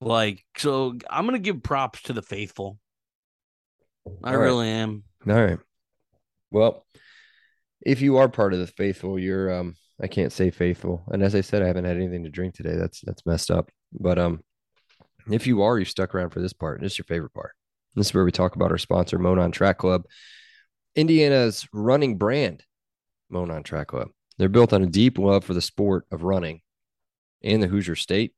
[0.00, 2.78] Like, so I'm gonna give props to the faithful.
[4.06, 4.44] I All right.
[4.44, 5.04] really am.
[5.28, 5.58] All right.
[6.50, 6.86] Well,
[7.80, 11.04] if you are part of the faithful, you're um I can't say faithful.
[11.08, 12.76] And as I said, I haven't had anything to drink today.
[12.76, 13.70] That's that's messed up.
[13.92, 14.40] But um
[15.30, 16.80] if you are, you stuck around for this part.
[16.80, 17.52] This is your favorite part.
[17.94, 20.04] This is where we talk about our sponsor, Monon Track Club,
[20.94, 22.64] Indiana's running brand,
[23.30, 24.08] Monon Track Club.
[24.36, 26.60] They're built on a deep love for the sport of running
[27.40, 28.34] in the Hoosier State.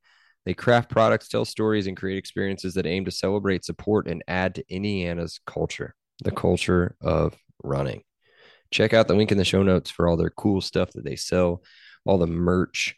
[0.47, 4.55] They craft products, tell stories, and create experiences that aim to celebrate, support, and add
[4.55, 5.93] to Indiana's culture,
[6.23, 7.35] the culture of
[7.65, 8.03] running.
[8.71, 11.17] Check out the link in the show notes for all their cool stuff that they
[11.17, 11.63] sell,
[12.05, 12.95] all the merch,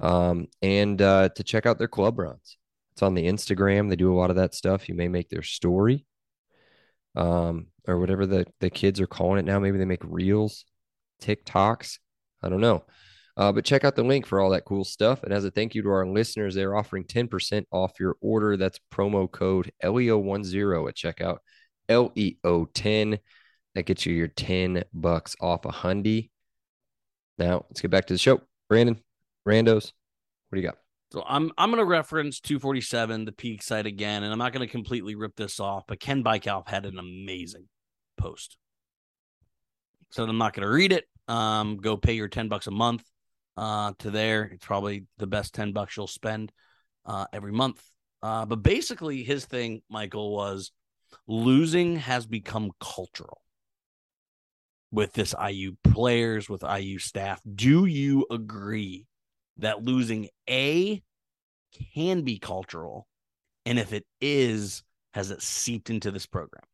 [0.00, 2.56] um, and uh, to check out their club runs.
[2.92, 3.90] It's on the Instagram.
[3.90, 4.88] They do a lot of that stuff.
[4.88, 6.06] You may make their story,
[7.14, 9.58] um, or whatever the the kids are calling it now.
[9.58, 10.64] Maybe they make reels,
[11.20, 11.98] TikToks.
[12.42, 12.84] I don't know.
[13.40, 15.22] Uh, but check out the link for all that cool stuff.
[15.22, 18.58] And as a thank you to our listeners, they're offering 10% off your order.
[18.58, 21.38] That's promo code LEO10 at checkout.
[21.88, 23.18] LEO10.
[23.74, 26.28] That gets you your 10 bucks off a Hundy.
[27.38, 28.42] Now let's get back to the show.
[28.68, 29.00] Brandon,
[29.48, 29.92] Randos,
[30.50, 30.76] what do you got?
[31.10, 35.14] So I'm I'm gonna reference 247, the Peegs site again, and I'm not gonna completely
[35.14, 37.68] rip this off, but Ken Bikoff had an amazing
[38.18, 38.58] post.
[40.10, 41.06] So I'm not gonna read it.
[41.26, 43.02] Um, go pay your 10 bucks a month
[43.60, 44.44] uh to there.
[44.44, 46.50] It's probably the best 10 bucks you'll spend
[47.04, 47.82] uh every month.
[48.22, 50.72] Uh, but basically his thing, Michael, was
[51.26, 53.40] losing has become cultural
[54.92, 57.40] with this IU players, with IU staff.
[57.54, 59.06] Do you agree
[59.58, 61.02] that losing A
[61.94, 63.06] can be cultural?
[63.64, 64.82] And if it is,
[65.14, 66.64] has it seeped into this program?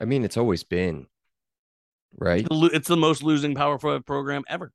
[0.00, 1.06] I mean, it's always been
[2.16, 2.46] right.
[2.50, 4.72] It's the most losing power forward program ever.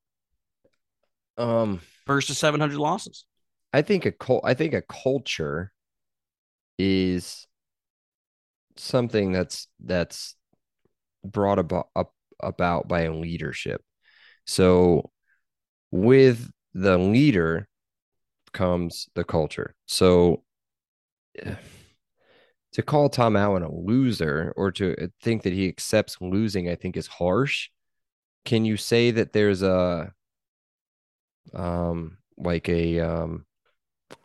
[1.38, 3.26] Um, First to 700 losses.
[3.74, 4.42] I think a cult.
[4.46, 5.72] I think a culture
[6.78, 7.48] is
[8.78, 10.36] something that's that's
[11.26, 13.82] brought about up, about by a leadership.
[14.46, 15.12] So
[15.92, 17.68] with the leader
[18.54, 19.76] comes the culture.
[19.88, 20.44] So
[22.74, 26.98] to call Tom Allen a loser or to think that he accepts losing, I think
[26.98, 27.70] is harsh.
[28.44, 30.14] Can you say that there's a
[31.54, 33.46] um like a um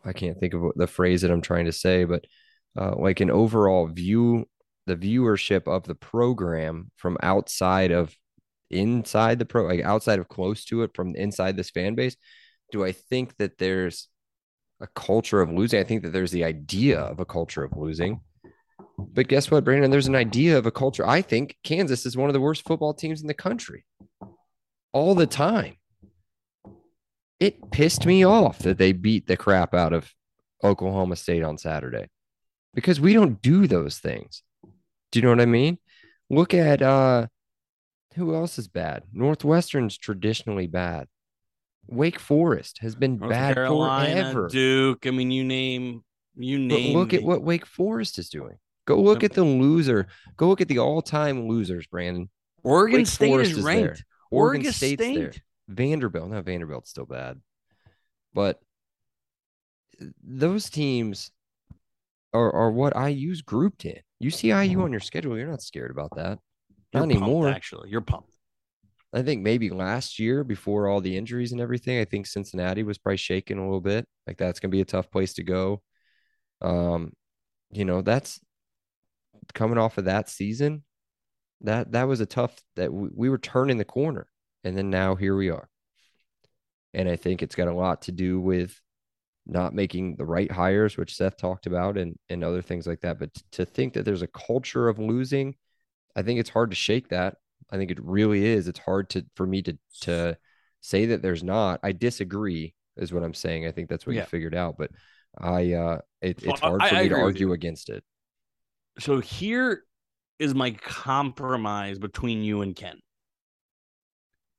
[0.05, 2.25] I can't think of the phrase that I'm trying to say, but
[2.79, 4.47] uh, like an overall view,
[4.87, 8.15] the viewership of the program from outside of
[8.69, 12.15] inside the pro, like outside of close to it from inside this fan base.
[12.71, 14.07] Do I think that there's
[14.79, 15.79] a culture of losing?
[15.79, 18.21] I think that there's the idea of a culture of losing.
[18.97, 19.91] But guess what, Brandon?
[19.91, 21.05] There's an idea of a culture.
[21.05, 23.85] I think Kansas is one of the worst football teams in the country
[24.93, 25.75] all the time
[27.41, 30.13] it pissed me off that they beat the crap out of
[30.63, 32.07] Oklahoma State on Saturday
[32.73, 34.43] because we don't do those things.
[35.11, 35.77] Do you know what I mean?
[36.29, 37.27] Look at uh
[38.15, 39.03] who else is bad?
[39.11, 41.07] Northwestern's traditionally bad.
[41.87, 44.47] Wake Forest has been North bad Carolina, forever.
[44.47, 45.07] Duke.
[45.07, 46.03] I mean, you name,
[46.35, 46.97] you But name.
[46.97, 48.57] look at what Wake Forest is doing.
[48.85, 50.07] Go look at the loser.
[50.37, 52.29] Go look at the all-time losers, Brandon.
[52.63, 53.81] Oregon Wake State Forest is is ranked.
[53.83, 54.05] there.
[54.29, 55.15] Oregon, Oregon State's State.
[55.17, 55.31] there.
[55.71, 56.29] Vanderbilt.
[56.29, 57.39] Now Vanderbilt's still bad.
[58.33, 58.59] But
[60.23, 61.31] those teams
[62.33, 63.99] are, are what use grouped in.
[64.19, 66.39] You see IU on your schedule, you're not scared about that.
[66.93, 67.49] You're Not pumped, anymore.
[67.49, 68.35] actually, you're pumped.
[69.13, 72.97] I think maybe last year before all the injuries and everything, I think Cincinnati was
[72.97, 74.07] probably shaking a little bit.
[74.25, 75.81] Like that's gonna be a tough place to go.
[76.61, 77.11] Um,
[77.71, 78.39] you know, that's
[79.53, 80.83] coming off of that season.
[81.61, 84.27] That that was a tough that we, we were turning the corner,
[84.63, 85.69] and then now here we are.
[86.93, 88.79] And I think it's got a lot to do with
[89.47, 93.19] not making the right hires, which Seth talked about, and and other things like that.
[93.19, 95.55] But t- to think that there's a culture of losing,
[96.15, 97.37] I think it's hard to shake that.
[97.71, 98.67] I think it really is.
[98.67, 100.37] It's hard to for me to to
[100.81, 101.79] say that there's not.
[101.83, 103.65] I disagree, is what I'm saying.
[103.65, 104.21] I think that's what Yeah.
[104.21, 104.91] you figured out, but
[105.37, 108.03] I uh it, it's hard I- for me to argue against it.
[108.99, 109.85] So here
[110.39, 112.99] is my compromise between you and Ken.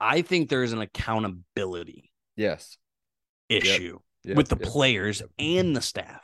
[0.03, 2.77] I think there's an accountability Yes.
[3.49, 4.71] issue yes with the yes.
[4.71, 6.23] players and the staff.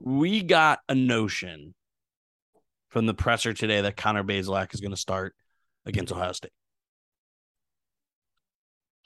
[0.00, 1.74] We got a notion
[2.88, 5.34] from the presser today that Connor Bazelak is going to start
[5.84, 6.52] against Ohio State.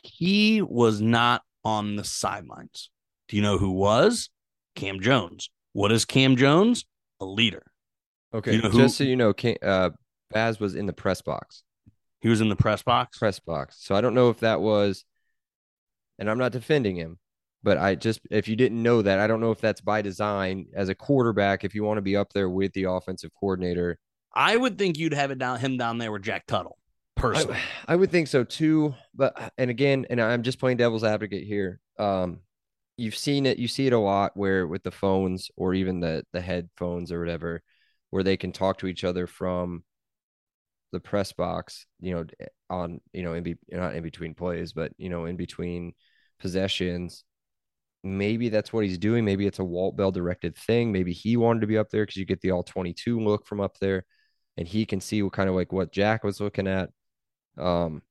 [0.03, 2.91] He was not on the sidelines.
[3.29, 4.31] Do you know who was?
[4.75, 5.51] Cam Jones.
[5.73, 6.87] What is Cam Jones?
[7.21, 7.65] A leader.
[8.33, 8.55] Okay.
[8.55, 9.91] You know who- just so you know, Can- uh
[10.31, 11.63] Baz was in the press box.
[12.21, 13.19] He was in the press box.
[13.19, 13.77] Press box.
[13.81, 15.05] So I don't know if that was
[16.21, 17.19] and I'm not defending him,
[17.65, 20.67] but I just if you didn't know that, I don't know if that's by design
[20.75, 23.99] as a quarterback if you want to be up there with the offensive coordinator.
[24.33, 26.77] I would think you'd have it down him down there with Jack Tuttle.
[27.17, 27.59] Personally.
[27.89, 31.47] I, I would think so too, but and again, and I'm just playing devil's advocate
[31.47, 31.81] here.
[31.99, 32.41] Um,
[32.97, 36.25] you've seen it, you see it a lot where with the phones or even the
[36.33, 37.63] the headphones or whatever,
[38.11, 39.85] where they can talk to each other from
[40.93, 42.25] the press box, you know,
[42.69, 45.93] on you know in be not in between plays, but you know in between
[46.39, 47.25] possessions.
[48.03, 49.27] Maybe that's what he's doing.
[49.27, 50.91] Maybe it's a Walt Bell directed thing.
[50.91, 53.61] Maybe he wanted to be up there because you get the all 22 look from
[53.61, 54.05] up there,
[54.57, 56.89] and he can see what kind of like what Jack was looking at.
[57.59, 58.03] Um,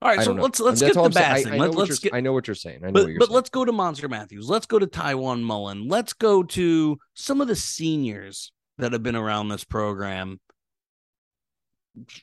[0.00, 0.42] All right, so know.
[0.42, 1.10] let's let's get the.
[1.10, 1.54] Bass I.
[1.54, 2.80] I Let, you're, get I know what you're saying.
[2.82, 3.34] I know but what you're but saying.
[3.34, 4.48] let's go to Monster Matthews.
[4.48, 5.86] Let's go to Tiawan Mullen.
[5.86, 10.40] Let's go to some of the seniors that have been around this program.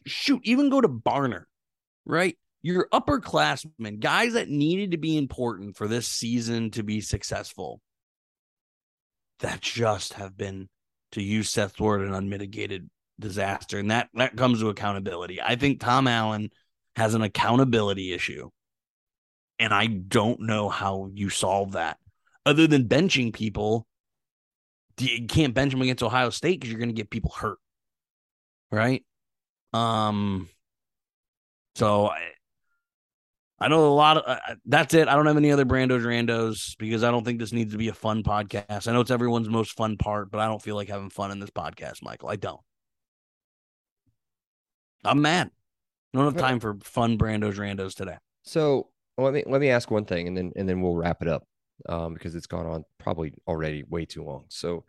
[0.06, 1.44] Shoot, even go to Barner,
[2.06, 2.38] right?
[2.64, 7.82] your upperclassmen, guys that needed to be important for this season to be successful,
[9.40, 10.70] that just have been,
[11.12, 13.78] to use Seth's word, an unmitigated disaster.
[13.78, 15.42] And that that comes to accountability.
[15.42, 16.50] I think Tom Allen
[16.96, 18.50] has an accountability issue.
[19.60, 21.98] And I don't know how you solve that
[22.46, 23.86] other than benching people.
[25.00, 27.60] You can't bench them against Ohio State because you're going to get people hurt.
[28.72, 29.04] Right.
[29.74, 30.50] Um,
[31.76, 32.22] so I,
[33.60, 35.08] I know a lot of uh, that's it.
[35.08, 37.88] I don't have any other Brandos Randos because I don't think this needs to be
[37.88, 38.88] a fun podcast.
[38.88, 41.40] I know it's everyone's most fun part, but I don't feel like having fun in
[41.40, 42.30] this podcast, Michael.
[42.30, 42.60] I don't.
[45.06, 45.50] I'm mad.
[46.14, 48.18] I don't have time for fun Brandos Randos today.
[48.44, 51.28] So let me let me ask one thing, and then and then we'll wrap it
[51.28, 51.44] up
[51.88, 54.46] um, because it's gone on probably already way too long.
[54.50, 54.86] So,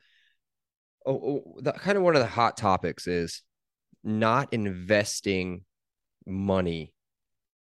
[1.06, 3.42] oh, oh the, kind of one of the hot topics is
[4.04, 5.64] not investing
[6.26, 6.94] money.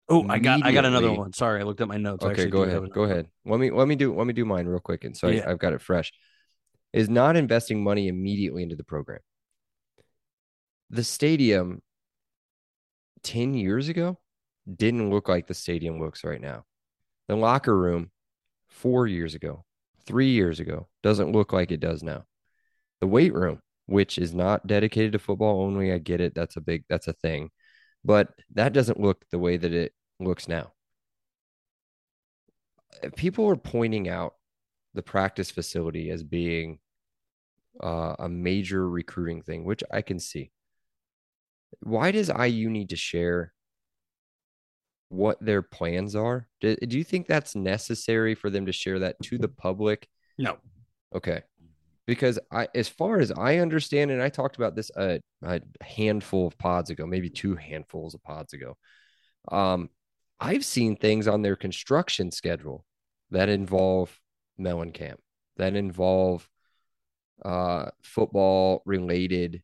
[0.08, 1.34] Oh, I got I got another one.
[1.34, 2.24] Sorry, I looked at my notes.
[2.24, 2.92] Okay, go ahead.
[2.92, 3.28] Go ahead.
[3.46, 5.48] Let me let me do let me do mine real quick, and so yeah.
[5.48, 6.12] I, I've got it fresh.
[6.94, 9.20] Is not investing money immediately into the program.
[10.92, 11.82] The stadium
[13.24, 14.20] 10 years ago
[14.72, 16.66] didn't look like the stadium looks right now.
[17.28, 18.12] The locker room
[18.68, 19.66] four years ago,
[20.06, 22.26] three years ago, doesn't look like it does now.
[23.02, 26.34] The weight room, which is not dedicated to football only, I get it.
[26.36, 27.50] That's a big, that's a thing.
[28.04, 30.74] But that doesn't look the way that it looks now.
[33.16, 34.36] People are pointing out
[34.94, 36.80] the practice facility as being
[37.84, 40.52] uh, a major recruiting thing, which I can see
[41.82, 43.54] why does IU need to share
[45.10, 46.48] what their plans are?
[46.62, 50.08] Do, do you think that's necessary for them to share that to the public?
[50.38, 50.58] No.
[51.16, 51.44] Okay.
[52.08, 56.48] Because I, as far as I understand, and I talked about this a, a handful
[56.48, 58.78] of pods ago, maybe two handfuls of pods ago.
[59.52, 59.90] Um,
[60.40, 62.86] I've seen things on their construction schedule
[63.32, 64.18] that involve
[64.60, 65.16] Mellencamp,
[65.58, 66.48] that involve
[67.44, 69.64] uh, football related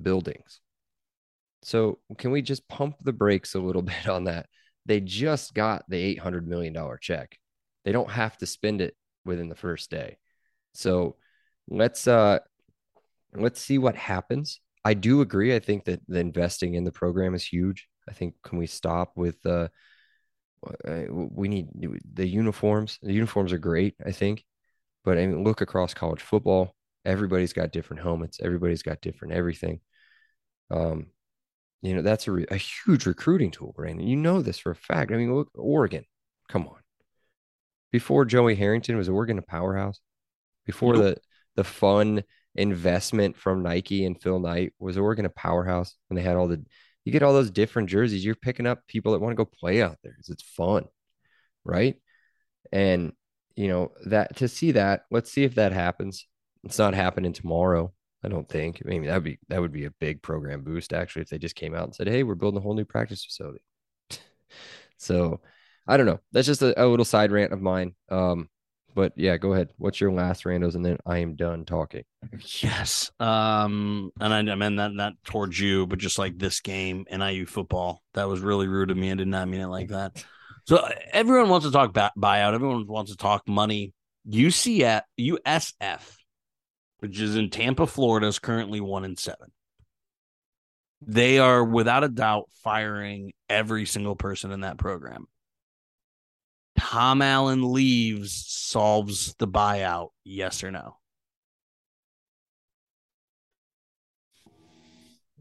[0.00, 0.60] buildings.
[1.62, 4.46] So can we just pump the brakes a little bit on that?
[4.86, 7.38] They just got the $800 million check.
[7.84, 10.18] They don't have to spend it within the first day.
[10.72, 11.16] So
[11.68, 12.38] let's uh
[13.34, 14.60] let's see what happens.
[14.84, 15.54] I do agree.
[15.54, 17.88] I think that the investing in the program is huge.
[18.08, 19.68] I think can we stop with uh
[21.10, 21.68] we need
[22.14, 22.98] the uniforms.
[23.02, 24.44] The uniforms are great, I think.
[25.04, 26.74] But I mean look across college football.
[27.04, 29.80] Everybody's got different helmets, everybody's got different everything.
[30.70, 31.06] Um,
[31.80, 34.06] you know, that's a, re- a huge recruiting tool, Brandon.
[34.06, 35.12] You know this for a fact.
[35.12, 36.04] I mean, look, Oregon,
[36.48, 36.76] come on.
[37.92, 40.00] Before Joey Harrington, was Oregon a powerhouse?
[40.66, 41.02] Before nope.
[41.02, 41.20] the
[41.58, 42.22] the fun
[42.54, 45.96] investment from Nike and Phil Knight, was Oregon a powerhouse?
[46.08, 46.64] And they had all the
[47.04, 48.24] you get all those different jerseys.
[48.24, 50.84] You're picking up people that want to go play out there because it's fun,
[51.64, 51.96] right?
[52.70, 53.12] And
[53.56, 56.28] you know that to see that, let's see if that happens.
[56.62, 57.92] It's not happening tomorrow.
[58.22, 58.80] I don't think.
[58.84, 61.56] I mean, that'd be that would be a big program boost actually if they just
[61.56, 63.64] came out and said, "Hey, we're building a whole new practice facility."
[64.96, 65.40] so,
[65.88, 66.20] I don't know.
[66.30, 67.96] That's just a, a, little side rant of mine.
[68.10, 68.48] Um,
[68.94, 69.70] but yeah, go ahead.
[69.78, 72.04] What's your last randos, and then I am done talking.
[72.60, 73.10] Yes.
[73.20, 77.46] Um, and I, I meant that not towards you, but just like this game, NIU
[77.46, 78.02] football.
[78.14, 79.10] That was really rude of me.
[79.10, 80.24] I did not mean it like that.
[80.66, 82.54] So everyone wants to talk buyout.
[82.54, 83.94] Everyone wants to talk money.
[84.28, 86.18] UCF, USF
[87.00, 89.52] which is in Tampa, Florida, is currently one in seven.
[91.00, 95.26] They are without a doubt firing every single person in that program.
[96.78, 100.96] Tom Allen leaves solves the buyout, yes or no?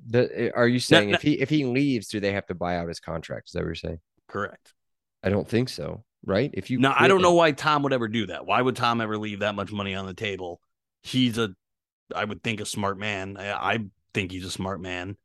[0.10, 2.46] The, eh, are you saying no, no, if he if he leaves, do they have
[2.48, 3.50] to buy out his contract?
[3.50, 4.00] Is that what you're saying?
[4.28, 4.74] Correct.
[5.24, 6.04] I don't think so.
[6.26, 6.50] Right?
[6.54, 8.46] If you no, I don't know why Tom would ever do that.
[8.46, 10.60] Why would Tom ever leave that much money on the table
[11.08, 11.50] he's a
[12.16, 13.38] I would think a smart man.
[13.38, 13.80] I, I
[14.14, 15.18] think he's a smart man,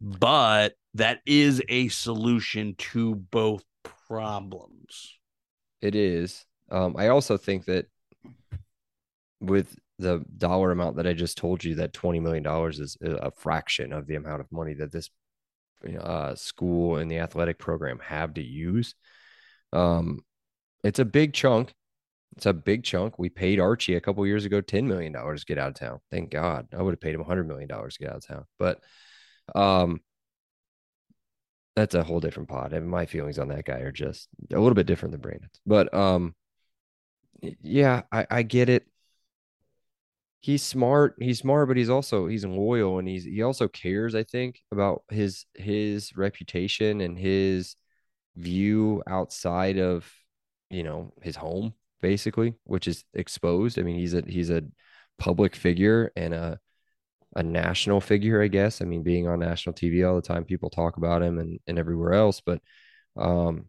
[0.00, 3.64] but that is a solution to both
[4.06, 5.18] problems.
[5.82, 6.44] It is.
[6.70, 7.86] Um, I also think that
[9.40, 13.30] with the dollar amount that I just told you, that twenty million dollars is a
[13.30, 15.10] fraction of the amount of money that this
[15.98, 18.94] uh, school and the athletic program have to use.
[19.72, 20.24] Um,
[20.84, 21.72] it's a big chunk.
[22.36, 23.18] It's a big chunk.
[23.18, 26.00] We paid Archie a couple years ago $10 million to get out of town.
[26.10, 26.68] Thank God.
[26.76, 28.44] I would have paid him $100 million to get out of town.
[28.58, 28.80] But
[29.54, 30.00] um,
[31.76, 32.72] that's a whole different pod.
[32.72, 35.60] And my feelings on that guy are just a little bit different than Brandon's.
[35.66, 36.34] But um,
[37.62, 38.86] yeah, I, I get it.
[40.42, 41.16] He's smart.
[41.20, 45.02] He's smart, but he's also he's loyal and he's he also cares, I think, about
[45.10, 47.76] his his reputation and his
[48.36, 50.10] view outside of
[50.70, 54.62] you know his home basically which is exposed i mean he's a he's a
[55.18, 56.58] public figure and a
[57.36, 60.70] a national figure i guess i mean being on national tv all the time people
[60.70, 62.60] talk about him and, and everywhere else but
[63.16, 63.66] um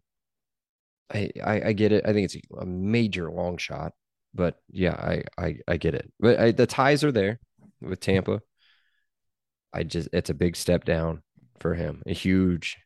[1.14, 3.94] I, I i get it i think it's a major long shot
[4.34, 7.40] but yeah i i, I get it but I, the ties are there
[7.82, 8.42] with tampa
[9.74, 11.22] i just it's a big step down
[11.60, 12.78] for him a huge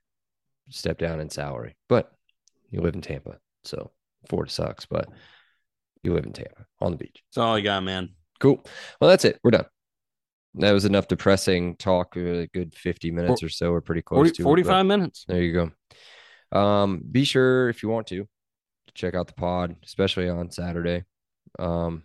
[0.70, 2.12] step down in salary but
[2.72, 3.92] you live in tampa so
[4.28, 5.08] Florida sucks, but
[6.04, 7.24] you live in Tampa on the beach.
[7.30, 8.10] That's all I got, man.
[8.40, 8.64] Cool.
[9.00, 9.40] Well, that's it.
[9.44, 9.66] We're done.
[10.58, 12.16] That was enough depressing talk.
[12.16, 13.72] A good 50 minutes or so.
[13.72, 15.26] We're pretty close 40, to 45 but minutes.
[15.28, 15.72] There you
[16.52, 16.58] go.
[16.58, 18.28] Um, be sure if you want to
[18.94, 21.04] check out the pod, especially on Saturday.
[21.60, 22.04] Um,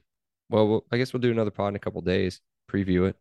[0.48, 2.40] well, we'll I guess we'll do another pod in a couple days,
[2.70, 3.16] preview it.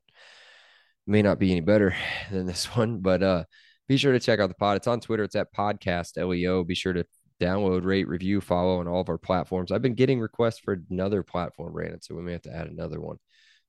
[1.06, 1.96] May not be any better
[2.32, 3.44] than this one, but uh
[3.88, 4.78] be sure to check out the pod.
[4.78, 5.24] It's on Twitter.
[5.24, 6.64] It's at podcast LEO.
[6.64, 7.06] Be sure to
[7.42, 9.72] download, rate, review, follow on all of our platforms.
[9.72, 13.02] I've been getting requests for another platform, Brandon, so we may have to add another
[13.02, 13.18] one.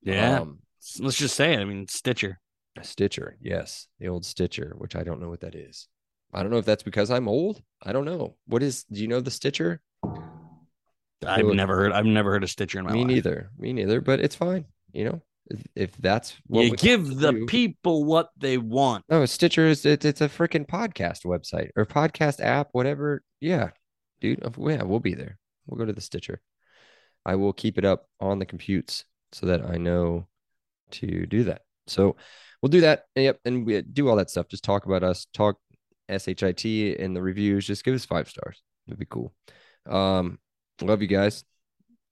[0.03, 0.41] Yeah.
[0.41, 0.59] Um,
[0.99, 1.61] Let's just say it.
[1.61, 2.41] I mean, Stitcher.
[2.83, 5.89] Stitcher, yes, the old Stitcher, which I don't know what that is.
[6.33, 7.61] I don't know if that's because I'm old.
[7.83, 8.37] I don't know.
[8.47, 8.85] What is?
[8.85, 9.81] Do you know the Stitcher?
[11.27, 11.93] I've Look, never heard.
[11.93, 13.09] I've never heard of Stitcher in my Me life.
[13.09, 13.51] neither.
[13.59, 14.01] Me neither.
[14.01, 14.65] But it's fine.
[14.93, 19.05] You know, if, if that's what You give the do- people what they want.
[19.11, 23.23] No, Stitcher is it's, it's a freaking podcast website or podcast app, whatever.
[23.41, 23.71] Yeah,
[24.21, 24.41] dude.
[24.59, 25.39] Yeah, we'll be there.
[25.67, 26.41] We'll go to the Stitcher.
[27.27, 30.27] I will keep it up on the computes so that I know
[30.93, 31.63] to do that.
[31.87, 32.17] So
[32.63, 33.05] we'll do that.
[33.17, 34.49] and Yep, and we do all that stuff.
[34.49, 35.27] Just talk about us.
[35.33, 35.59] Talk
[36.09, 37.67] shit in the reviews.
[37.67, 38.63] Just give us five stars.
[38.87, 39.33] It'd be cool.
[39.89, 40.39] Um,
[40.83, 41.45] love you guys.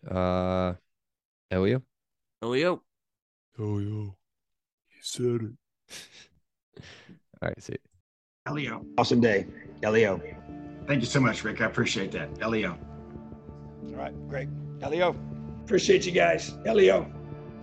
[0.09, 0.75] Uh,
[1.51, 1.83] Elio.
[2.43, 2.83] Elio.
[3.59, 4.11] Yeah,
[4.89, 5.53] he said it.
[7.43, 7.73] all right, see.
[7.73, 7.79] you.
[8.47, 8.87] Elio.
[8.97, 9.47] Awesome day.
[9.83, 10.21] Elio.
[10.87, 11.61] Thank you so much, Rick.
[11.61, 12.31] I appreciate that.
[12.41, 12.79] Elio.
[13.89, 14.49] All right, great.
[14.81, 15.15] Elio.
[15.65, 16.57] Appreciate you guys.
[16.65, 17.18] Elio.